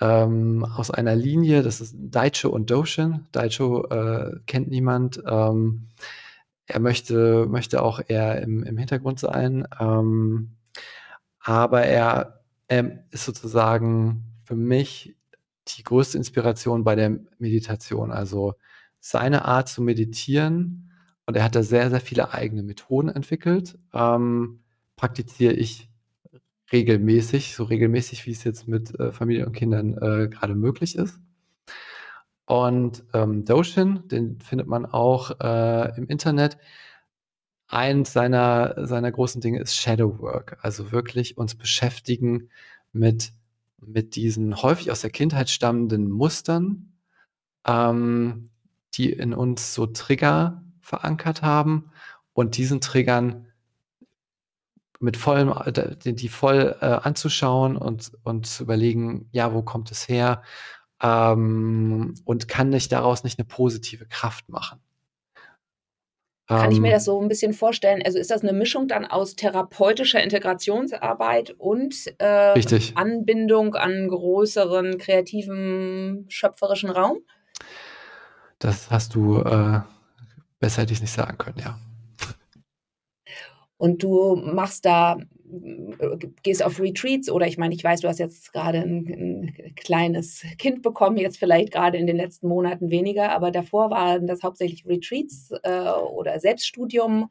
[0.00, 3.26] ähm, aus einer Linie, das ist Daicho und Doshin.
[3.32, 5.22] Daicho äh, kennt niemand.
[5.26, 5.88] Ähm,
[6.66, 9.66] er möchte, möchte auch eher im, im Hintergrund sein.
[9.80, 10.56] Ähm,
[11.40, 15.16] aber er, er ist sozusagen für mich
[15.68, 18.10] die größte Inspiration bei der Meditation.
[18.10, 18.54] Also
[19.00, 20.91] seine Art zu meditieren
[21.26, 23.78] und er hat da sehr, sehr viele eigene Methoden entwickelt.
[23.92, 24.60] Ähm,
[24.96, 25.88] praktiziere ich
[26.72, 31.20] regelmäßig, so regelmäßig, wie es jetzt mit äh, Familie und Kindern äh, gerade möglich ist.
[32.46, 36.58] Und ähm, Doshin, den findet man auch äh, im Internet.
[37.68, 42.50] Eins seiner, seiner großen Dinge ist Shadow Work, also wirklich uns beschäftigen
[42.92, 43.32] mit,
[43.78, 46.92] mit diesen häufig aus der Kindheit stammenden Mustern,
[47.66, 48.50] ähm,
[48.94, 51.90] die in uns so Trigger verankert haben
[52.34, 53.46] und diesen Triggern
[55.00, 55.52] mit vollem,
[56.04, 60.42] die, die voll äh, anzuschauen und, und zu überlegen, ja, wo kommt es her?
[61.02, 64.80] Ähm, und kann ich daraus nicht eine positive Kraft machen?
[66.48, 66.94] Kann ich mir ähm.
[66.94, 68.02] das so ein bisschen vorstellen?
[68.04, 76.26] Also ist das eine Mischung dann aus therapeutischer Integrationsarbeit und äh, Anbindung an größeren kreativen,
[76.28, 77.18] schöpferischen Raum?
[78.58, 79.80] Das hast du, äh,
[80.62, 81.78] besser hätte ich es nicht sagen können, ja.
[83.76, 85.18] Und du machst da
[86.42, 90.46] gehst auf Retreats oder ich meine, ich weiß, du hast jetzt gerade ein, ein, kleines
[90.56, 94.86] Kind bekommen, jetzt vielleicht gerade in den letzten Monaten weniger, aber davor waren das hauptsächlich
[94.86, 97.28] Retreats äh, oder Selbststudium.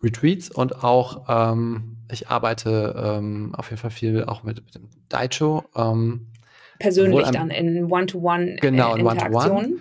[0.00, 4.88] Retreats und auch, ähm, ich arbeite ähm, auf jeden Fall viel auch mit, mit dem
[5.08, 5.64] Daicho.
[5.74, 6.28] Ähm,
[6.78, 9.50] Persönlich dann in One-to-One -One genau, in One-to-One.
[9.50, 9.76] One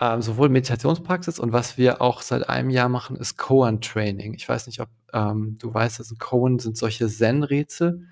[0.00, 4.34] ähm, sowohl Meditationspraxis und was wir auch seit einem Jahr machen, ist Koan-Training.
[4.34, 8.06] Ich weiß nicht, ob ähm, du weißt, also Koan sind solche Zen-Rätsel.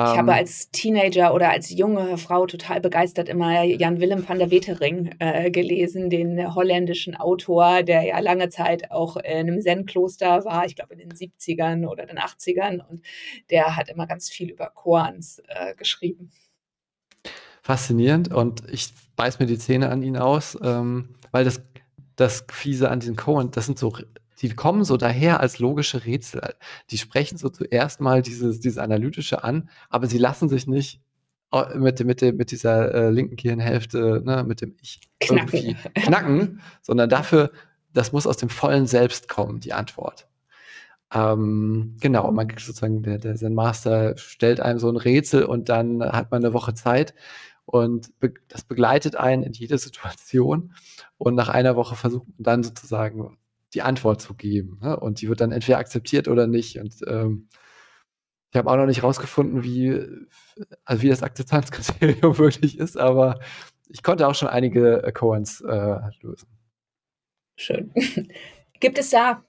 [0.00, 4.38] Ich habe ähm, als Teenager oder als junge Frau total begeistert immer Jan Willem van
[4.38, 10.44] der Wetering äh, gelesen, den holländischen Autor, der ja lange Zeit auch in einem Zen-Kloster
[10.44, 12.78] war, ich glaube in den 70ern oder den 80ern.
[12.88, 13.04] Und
[13.50, 16.30] der hat immer ganz viel über Koans äh, geschrieben
[17.68, 21.60] faszinierend und ich beiß mir die Zähne an ihn aus, ähm, weil das,
[22.16, 23.92] das Fiese an diesen Cohen, das sind so,
[24.40, 26.54] die kommen so daher als logische Rätsel.
[26.90, 31.02] Die sprechen so zuerst mal dieses, dieses Analytische an, aber sie lassen sich nicht
[31.52, 35.48] äh, mit, mit, mit dieser äh, linken Gehirnhälfte, ne, mit dem Ich knacken.
[35.48, 37.50] irgendwie knacken, sondern dafür,
[37.92, 40.28] das muss aus dem vollen Selbst kommen, die Antwort.
[41.12, 46.04] Ähm, genau, man sozusagen, der, der Zen Master stellt einem so ein Rätsel und dann
[46.04, 47.14] hat man eine Woche Zeit
[47.68, 50.74] und be das begleitet einen in jeder Situation.
[51.18, 53.36] Und nach einer Woche versucht man dann sozusagen
[53.74, 54.78] die Antwort zu geben.
[54.80, 54.98] Ne?
[54.98, 56.78] Und die wird dann entweder akzeptiert oder nicht.
[56.78, 57.48] Und ähm,
[58.50, 60.02] ich habe auch noch nicht rausgefunden, wie,
[60.86, 63.38] also wie das Akzeptanzkriterium wirklich ist, aber
[63.90, 66.48] ich konnte auch schon einige Coens äh, lösen.
[67.56, 67.92] Schön.
[68.80, 69.44] Gibt es da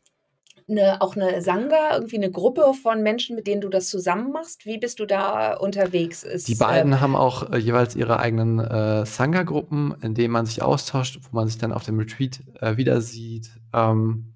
[0.70, 4.66] eine, auch eine Sangha, irgendwie eine Gruppe von Menschen, mit denen du das zusammen machst?
[4.66, 6.24] Wie bist du da unterwegs?
[6.24, 10.46] Ist, die beiden äh, haben auch äh, jeweils ihre eigenen äh, Sangha-Gruppen, in denen man
[10.46, 13.50] sich austauscht, wo man sich dann auf dem Retreat äh, wieder sieht.
[13.74, 14.34] Ähm,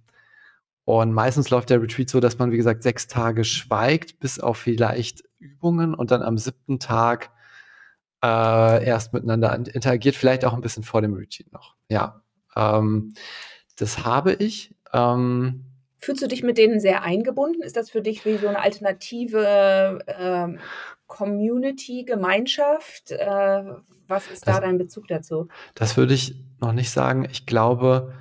[0.85, 4.57] und meistens läuft der Retreat so, dass man, wie gesagt, sechs Tage schweigt, bis auf
[4.57, 7.31] vielleicht Übungen und dann am siebten Tag
[8.23, 11.75] äh, erst miteinander interagiert, vielleicht auch ein bisschen vor dem Retreat noch.
[11.89, 12.21] Ja,
[12.55, 13.13] ähm,
[13.77, 14.75] das habe ich.
[14.93, 15.65] Ähm,
[16.03, 17.61] Fühlst du dich mit denen sehr eingebunden?
[17.61, 20.57] Ist das für dich wie so eine alternative äh,
[21.07, 23.11] Community, Gemeinschaft?
[23.11, 23.63] Äh,
[24.09, 25.47] was ist das, da dein Bezug dazu?
[25.75, 27.25] Das würde ich noch nicht sagen.
[27.31, 28.13] Ich glaube,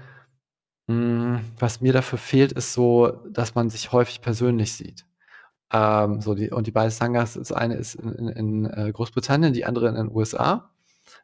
[0.87, 5.05] mh, hm, was mir dafür fehlt, ist so, dass man sich häufig persönlich sieht.
[5.72, 9.55] Ähm, so die, und die beiden Sangas, das eine ist in, in, in äh, Großbritannien,
[9.55, 10.70] die andere in den USA.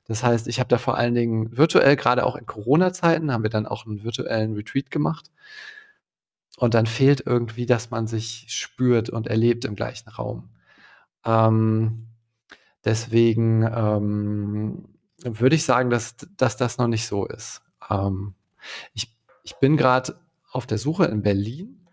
[0.09, 3.51] Das heißt, ich habe da vor allen Dingen virtuell, gerade auch in Corona-Zeiten, haben wir
[3.51, 5.31] dann auch einen virtuellen Retreat gemacht.
[6.57, 10.49] Und dann fehlt irgendwie, dass man sich spürt und erlebt im gleichen Raum.
[11.25, 12.09] Ähm,
[12.85, 14.89] deswegen ähm,
[15.25, 17.63] würde ich sagen, dass, dass das noch nicht so ist.
[17.91, 18.35] Ähm,
[18.95, 20.19] ich, ich bin gerade
[20.51, 21.87] auf der Suche in Berlin,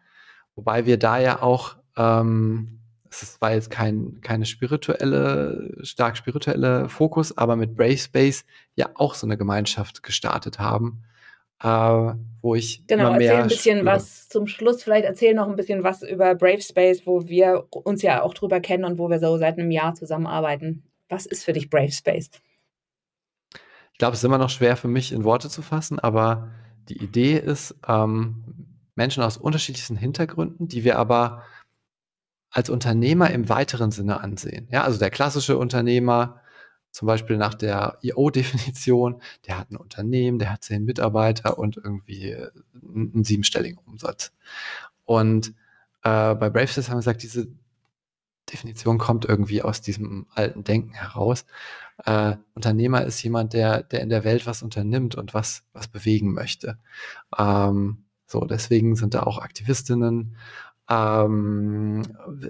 [0.56, 2.80] wobei wir da ja auch, ähm,
[3.10, 8.46] es war jetzt kein keine spirituelle, stark spirituelle Fokus, aber mit Brave Space
[8.76, 11.04] ja auch so eine Gemeinschaft gestartet haben,
[11.62, 13.96] äh, wo ich genau, immer mehr erzähl ein bisschen spüre.
[13.96, 14.84] was zum Schluss.
[14.84, 18.60] Vielleicht erzähl noch ein bisschen was über Brave Space, wo wir uns ja auch drüber
[18.60, 20.84] kennen und wo wir so seit einem Jahr zusammenarbeiten.
[21.10, 22.30] Was ist für dich Brave Space?
[23.94, 26.50] Ich glaube, es ist immer noch schwer für mich in Worte zu fassen, aber
[26.90, 28.44] die Idee ist, ähm,
[28.96, 31.44] Menschen aus unterschiedlichsten Hintergründen, die wir aber
[32.50, 34.68] als Unternehmer im weiteren Sinne ansehen.
[34.72, 36.42] Ja, also der klassische Unternehmer,
[36.96, 42.34] zum Beispiel nach der IO-Definition, der hat ein Unternehmen, der hat zehn Mitarbeiter und irgendwie
[42.74, 44.32] einen siebenstelligen Umsatz.
[45.04, 45.50] Und
[46.04, 47.50] äh, bei Bravesys haben wir gesagt, diese
[48.50, 51.46] Definition kommt irgendwie aus diesem alten Denken heraus.
[52.06, 56.32] Äh, Unternehmer ist jemand, der, der in der Welt was unternimmt und was, was bewegen
[56.32, 56.78] möchte.
[57.38, 60.38] Ähm, so, deswegen sind da auch Aktivistinnen,
[60.90, 62.04] ähm,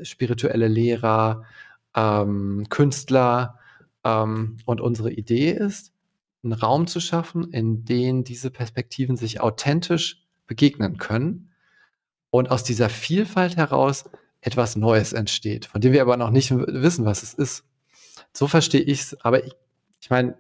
[0.04, 1.46] spirituelle Lehrer,
[1.96, 3.58] ähm, Künstler.
[4.06, 5.92] Ähm, und unsere Idee ist,
[6.44, 11.50] einen Raum zu schaffen, in dem diese Perspektiven sich authentisch begegnen können
[12.30, 14.06] und aus dieser Vielfalt heraus
[14.42, 17.66] etwas Neues entsteht, von dem wir aber noch nicht wissen, was es ist.
[18.32, 19.54] So verstehe ich es, aber ich,
[20.00, 20.38] ich meine,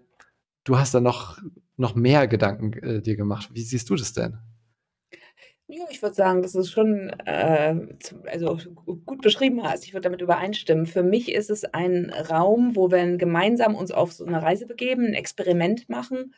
[0.63, 1.39] du hast da noch,
[1.75, 3.49] noch mehr Gedanken äh, dir gemacht.
[3.53, 4.37] Wie siehst du das denn?
[5.67, 7.75] Ja, ich würde sagen, du es schon äh,
[8.27, 8.57] also
[9.05, 9.83] gut beschrieben hast.
[9.83, 10.85] Ich würde damit übereinstimmen.
[10.85, 15.07] Für mich ist es ein Raum, wo wir gemeinsam uns auf so eine Reise begeben,
[15.07, 16.35] ein Experiment machen,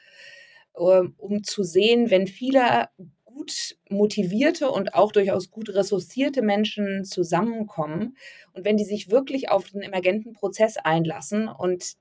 [0.76, 2.88] äh, um zu sehen, wenn viele
[3.26, 8.18] gut motivierte und auch durchaus gut ressourcierte Menschen zusammenkommen
[8.54, 11.94] und wenn die sich wirklich auf den emergenten Prozess einlassen und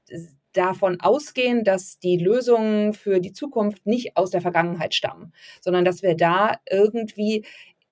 [0.56, 6.02] davon ausgehen, dass die Lösungen für die Zukunft nicht aus der Vergangenheit stammen, sondern dass
[6.02, 7.44] wir da irgendwie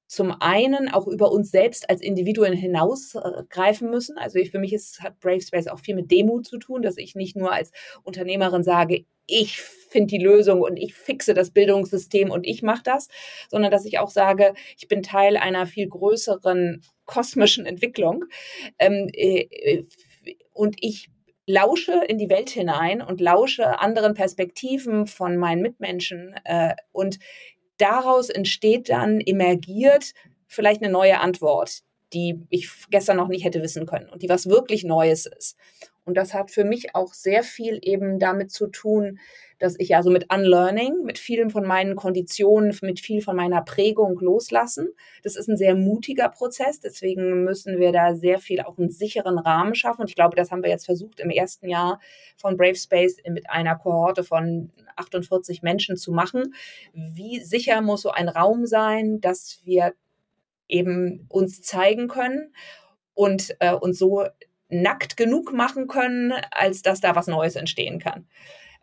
[0.06, 4.16] zum einen auch über uns selbst als Individuen hinausgreifen müssen.
[4.18, 6.98] Also ich, für mich ist, hat Brave Space auch viel mit Demut zu tun, dass
[6.98, 7.72] ich nicht nur als
[8.04, 13.08] Unternehmerin sage, ich finde die Lösung und ich fixe das Bildungssystem und ich mache das,
[13.48, 18.24] sondern dass ich auch sage, ich bin Teil einer viel größeren kosmischen Entwicklung
[18.78, 19.82] ähm, äh,
[20.52, 21.08] und ich
[21.46, 27.18] lausche in die Welt hinein und lausche anderen Perspektiven von meinen Mitmenschen äh, und
[27.76, 30.12] daraus entsteht dann, emergiert
[30.46, 31.82] vielleicht eine neue Antwort,
[32.12, 35.56] die ich gestern noch nicht hätte wissen können und die was wirklich Neues ist.
[36.04, 39.18] Und das hat für mich auch sehr viel eben damit zu tun,
[39.64, 44.20] dass ich also mit Unlearning, mit vielen von meinen Konditionen, mit viel von meiner Prägung
[44.20, 44.90] loslassen.
[45.22, 46.80] Das ist ein sehr mutiger Prozess.
[46.80, 50.02] Deswegen müssen wir da sehr viel auch einen sicheren Rahmen schaffen.
[50.02, 51.98] Und ich glaube, das haben wir jetzt versucht im ersten Jahr
[52.36, 56.54] von Brave Space mit einer Kohorte von 48 Menschen zu machen.
[56.92, 59.94] Wie sicher muss so ein Raum sein, dass wir
[60.68, 62.52] eben uns zeigen können
[63.14, 64.26] und äh, uns so
[64.68, 68.26] nackt genug machen können, als dass da was Neues entstehen kann.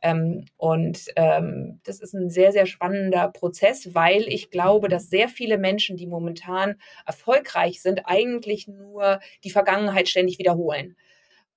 [0.01, 5.29] Ähm, und ähm, das ist ein sehr, sehr spannender Prozess, weil ich glaube, dass sehr
[5.29, 6.75] viele Menschen, die momentan
[7.05, 10.95] erfolgreich sind, eigentlich nur die Vergangenheit ständig wiederholen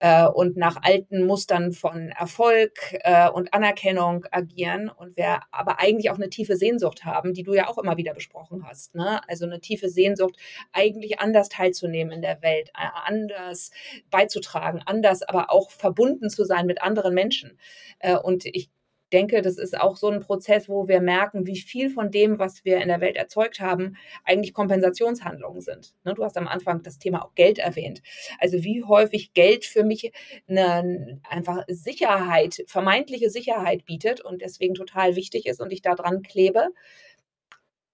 [0.04, 6.10] äh, und nach alten Mustern von Erfolg äh, und Anerkennung agieren und wir aber eigentlich
[6.10, 8.94] auch eine tiefe Sehnsucht haben, die du ja auch immer wieder besprochen hast.
[8.94, 9.26] Ne?
[9.30, 10.36] Also eine tiefe Sehnsucht,
[10.72, 13.70] eigentlich anders teilzunehmen in der Welt, äh, anders
[14.10, 17.58] beizutragen, anders aber auch verbunden zu sein mit anderen Menschen.
[17.98, 18.68] Äh, und ich
[19.14, 22.64] denke, das ist auch so ein Prozess, wo wir merken, wie viel von dem, was
[22.64, 25.94] wir in der Welt erzeugt haben, eigentlich Kompensationshandlungen sind.
[26.04, 28.02] Ne, du hast am Anfang das Thema auch Geld erwähnt.
[28.40, 30.12] Also wie häufig Geld für mich
[30.48, 36.22] eine einfach Sicherheit, vermeintliche Sicherheit bietet und deswegen total wichtig ist und ich da dran
[36.22, 36.68] klebe.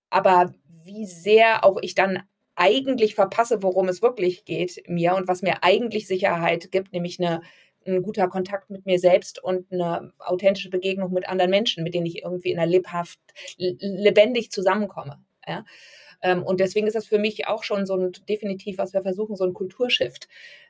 [0.09, 0.55] Aber
[0.85, 2.23] wie sehr auch ich dann
[2.57, 7.43] eigentlich verpasse, worum es wirklich geht mir und was mir eigentlich Sicherheit gibt, nämlich eine
[7.97, 12.07] ein guter Kontakt mit mir selbst und eine authentische Begegnung mit anderen Menschen, mit denen
[12.07, 13.19] ich irgendwie in einer lebhaft,
[13.57, 15.19] lebendig zusammenkomme.
[15.47, 15.65] Ja?
[16.23, 19.37] Ähm, und deswegen ist das für mich auch schon so ein definitiv, was wir versuchen,
[19.37, 20.29] so ein Kulturshift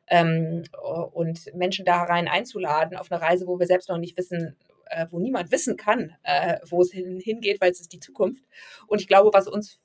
[0.08, 0.64] ähm,
[1.12, 4.56] und Menschen da rein einzuladen auf eine Reise, wo wir selbst noch nicht wissen,
[4.86, 8.44] äh, wo niemand wissen kann, äh, wo es hin, hingeht, weil es ist die Zukunft.
[8.86, 9.80] Und ich glaube, was uns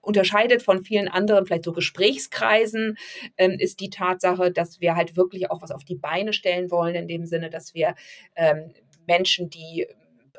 [0.00, 2.96] unterscheidet von vielen anderen, vielleicht so Gesprächskreisen,
[3.36, 6.94] ähm, ist die Tatsache, dass wir halt wirklich auch was auf die Beine stellen wollen,
[6.94, 7.94] in dem Sinne, dass wir
[8.34, 8.72] ähm,
[9.06, 9.86] Menschen, die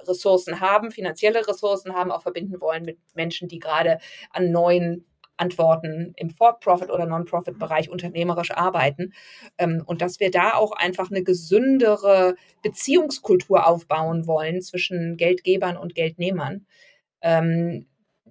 [0.07, 3.99] Ressourcen haben, finanzielle Ressourcen haben, auch verbinden wollen mit Menschen, die gerade
[4.32, 5.05] an neuen
[5.38, 9.14] Antworten im For-Profit- oder Non-Profit-Bereich unternehmerisch arbeiten.
[9.57, 15.95] Ähm, und dass wir da auch einfach eine gesündere Beziehungskultur aufbauen wollen zwischen Geldgebern und
[15.95, 16.66] Geldnehmern.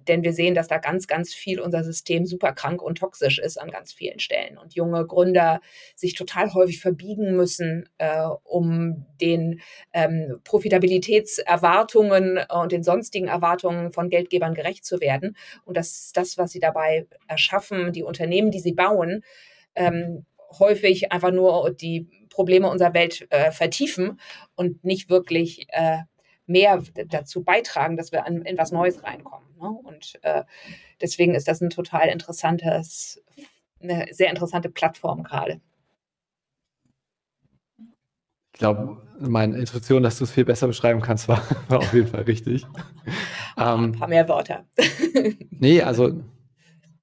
[0.07, 3.59] Denn wir sehen, dass da ganz, ganz viel unser System super krank und toxisch ist
[3.59, 5.61] an ganz vielen Stellen und junge Gründer
[5.95, 9.61] sich total häufig verbiegen müssen, äh, um den
[9.93, 15.35] ähm, Profitabilitätserwartungen und den sonstigen Erwartungen von Geldgebern gerecht zu werden.
[15.65, 19.23] Und dass das, was sie dabei erschaffen, die Unternehmen, die sie bauen,
[19.75, 20.25] ähm,
[20.59, 24.19] häufig einfach nur die Probleme unserer Welt äh, vertiefen
[24.55, 25.99] und nicht wirklich äh,
[26.45, 29.47] mehr dazu beitragen, dass wir an, in was Neues reinkommen.
[29.59, 29.69] Ne?
[29.69, 30.43] Und äh,
[31.01, 33.23] deswegen ist das ein total interessantes,
[33.81, 35.61] eine sehr interessante Plattform gerade.
[38.53, 42.07] Ich glaube, meine Intuition, dass du es viel besser beschreiben kannst, war, war auf jeden
[42.07, 42.65] Fall richtig.
[43.57, 44.65] ähm, ein paar mehr Wörter.
[45.49, 46.23] nee, also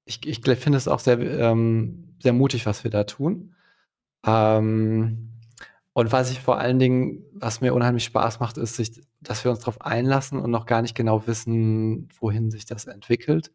[0.05, 3.55] ich, ich finde es auch sehr, ähm, sehr mutig, was wir da tun.
[4.25, 5.31] Ähm,
[5.93, 9.51] und was ich vor allen Dingen, was mir unheimlich Spaß macht, ist, sich, dass wir
[9.51, 13.51] uns darauf einlassen und noch gar nicht genau wissen, wohin sich das entwickelt.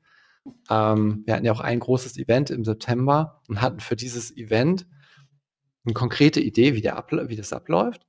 [0.71, 4.87] Ähm, wir hatten ja auch ein großes Event im September und hatten für dieses Event
[5.85, 8.07] eine konkrete Idee, wie, der wie das abläuft.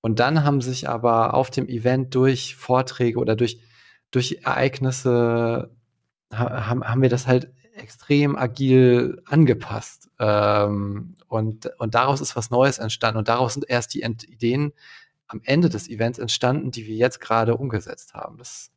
[0.00, 3.60] Und dann haben sich aber auf dem Event durch Vorträge oder durch,
[4.10, 5.74] durch Ereignisse
[6.32, 10.08] haben, haben wir das halt extrem agil angepasst.
[10.18, 13.18] Ähm, und, und daraus ist was Neues entstanden.
[13.18, 14.72] Und daraus sind erst die Ent Ideen
[15.26, 18.38] am Ende des Events entstanden, die wir jetzt gerade umgesetzt haben.
[18.38, 18.70] Das,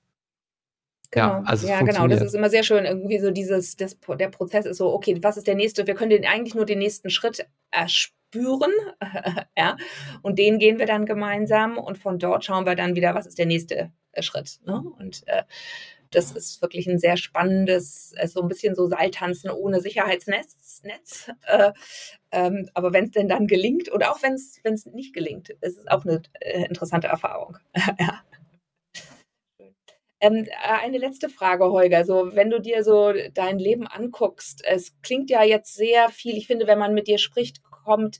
[1.11, 1.27] Genau.
[1.27, 2.07] Ja, also ja genau.
[2.07, 2.85] Das ist immer sehr schön.
[2.85, 5.85] Irgendwie so dieses, das, der Prozess ist so, okay, was ist der nächste?
[5.85, 8.71] Wir können den, eigentlich nur den nächsten Schritt erspüren.
[9.57, 9.75] ja.
[10.21, 13.37] Und den gehen wir dann gemeinsam und von dort schauen wir dann wieder, was ist
[13.37, 14.61] der nächste äh, Schritt.
[14.65, 14.81] Ne?
[14.99, 15.43] Und äh,
[16.11, 20.81] das ist wirklich ein sehr spannendes, äh, so ein bisschen so Seiltanzen ohne Sicherheitsnetz.
[20.83, 21.31] Netz.
[21.47, 21.71] Äh,
[22.31, 25.87] ähm, aber wenn es denn dann gelingt oder auch wenn es nicht gelingt, ist es
[25.87, 27.57] auch eine äh, interessante Erfahrung.
[27.99, 28.21] ja.
[30.19, 30.49] Ähm, äh,
[30.81, 32.05] eine letzte Frage, Holger.
[32.05, 36.37] So, wenn du dir so dein Leben anguckst, es klingt ja jetzt sehr viel.
[36.37, 38.19] Ich finde, wenn man mit dir spricht, kommt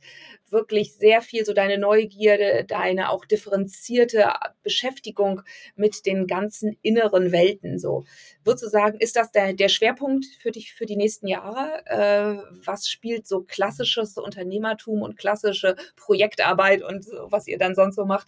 [0.52, 4.34] wirklich sehr viel so deine Neugierde, deine auch differenzierte
[4.64, 5.41] Beschäftigung
[5.76, 7.80] mit den ganzen inneren Welten.
[7.80, 8.06] So,
[8.43, 11.86] würdest du sagen, ist das der, der Schwerpunkt für dich für die nächsten Jahre?
[11.86, 18.06] Äh, was spielt so klassisches Unternehmertum und klassische Projektarbeit und was ihr dann sonst so
[18.06, 18.28] macht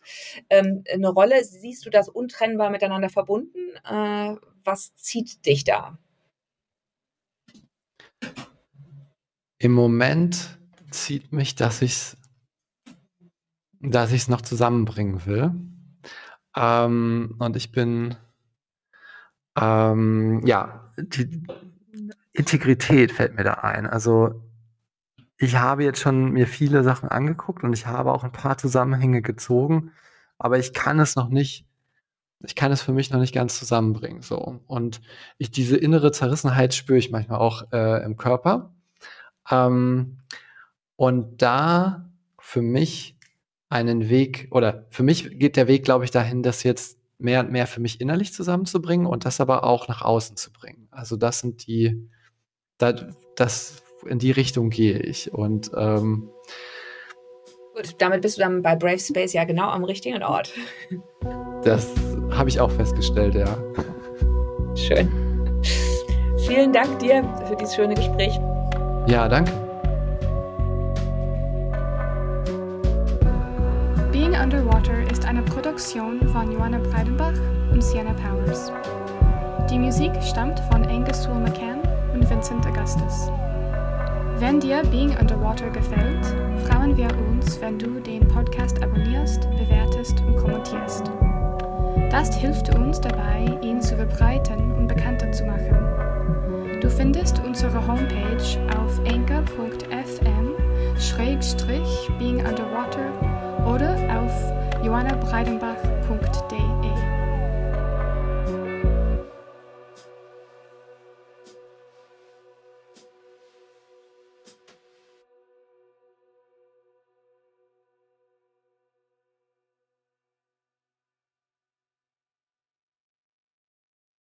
[0.49, 1.43] ähm, eine Rolle?
[1.43, 3.75] Siehst du das untrennbar miteinander verbunden?
[3.85, 5.97] Äh, was zieht dich da?
[9.59, 10.57] Im Moment
[10.93, 12.17] zieht mich, dass ich es
[13.83, 15.51] dass ich's noch zusammenbringen will.
[16.55, 18.15] Ähm, und ich bin,
[19.59, 21.43] ähm, ja, die
[22.31, 23.85] Integrität fällt mir da ein.
[23.85, 24.41] Also
[25.37, 29.21] ich habe jetzt schon mir viele Sachen angeguckt und ich habe auch ein paar Zusammenhänge
[29.21, 29.91] gezogen,
[30.37, 31.65] aber ich kann es noch nicht,
[32.39, 34.21] ich kann es für mich noch nicht ganz zusammenbringen.
[34.21, 34.61] So.
[34.67, 35.01] Und
[35.37, 38.73] ich, diese innere Zerrissenheit spüre ich manchmal auch äh, im Körper.
[39.51, 40.19] Ähm,
[40.95, 43.17] und da für mich
[43.69, 47.51] einen Weg oder für mich geht der Weg, glaube ich, dahin, das jetzt mehr und
[47.51, 50.87] mehr für mich innerlich zusammenzubringen und das aber auch nach außen zu bringen.
[50.91, 52.09] Also das sind die,
[52.77, 55.33] das, das in die Richtung gehe ich.
[55.33, 56.29] Und ähm,
[57.73, 60.53] Gut, damit bist du dann bei Brave Space ja genau am richtigen Ort.
[61.63, 61.89] Das
[62.31, 63.57] habe ich auch festgestellt, ja.
[64.75, 65.09] Schön.
[66.45, 68.37] Vielen Dank dir für dieses schöne Gespräch.
[69.07, 69.62] Ja, danke.
[74.43, 77.31] Underwater ist eine Produktion von Joanna Breidenbach
[77.71, 78.73] und Sienna Powers.
[79.69, 81.79] Die Musik stammt von Angus Sewell McCann
[82.13, 83.31] und Vincent Augustus.
[84.39, 86.25] Wenn dir Being Underwater gefällt,
[86.65, 91.09] freuen wir uns, wenn du den Podcast abonnierst, bewertest und kommentierst.
[92.11, 96.81] Das hilft uns dabei, ihn zu verbreiten und bekannter zu machen.
[96.81, 100.43] Du findest unsere Homepage auf anchor.fm
[102.19, 103.32] being underwater
[103.65, 104.33] oder auf
[104.83, 106.82] johannabreidenbach.de.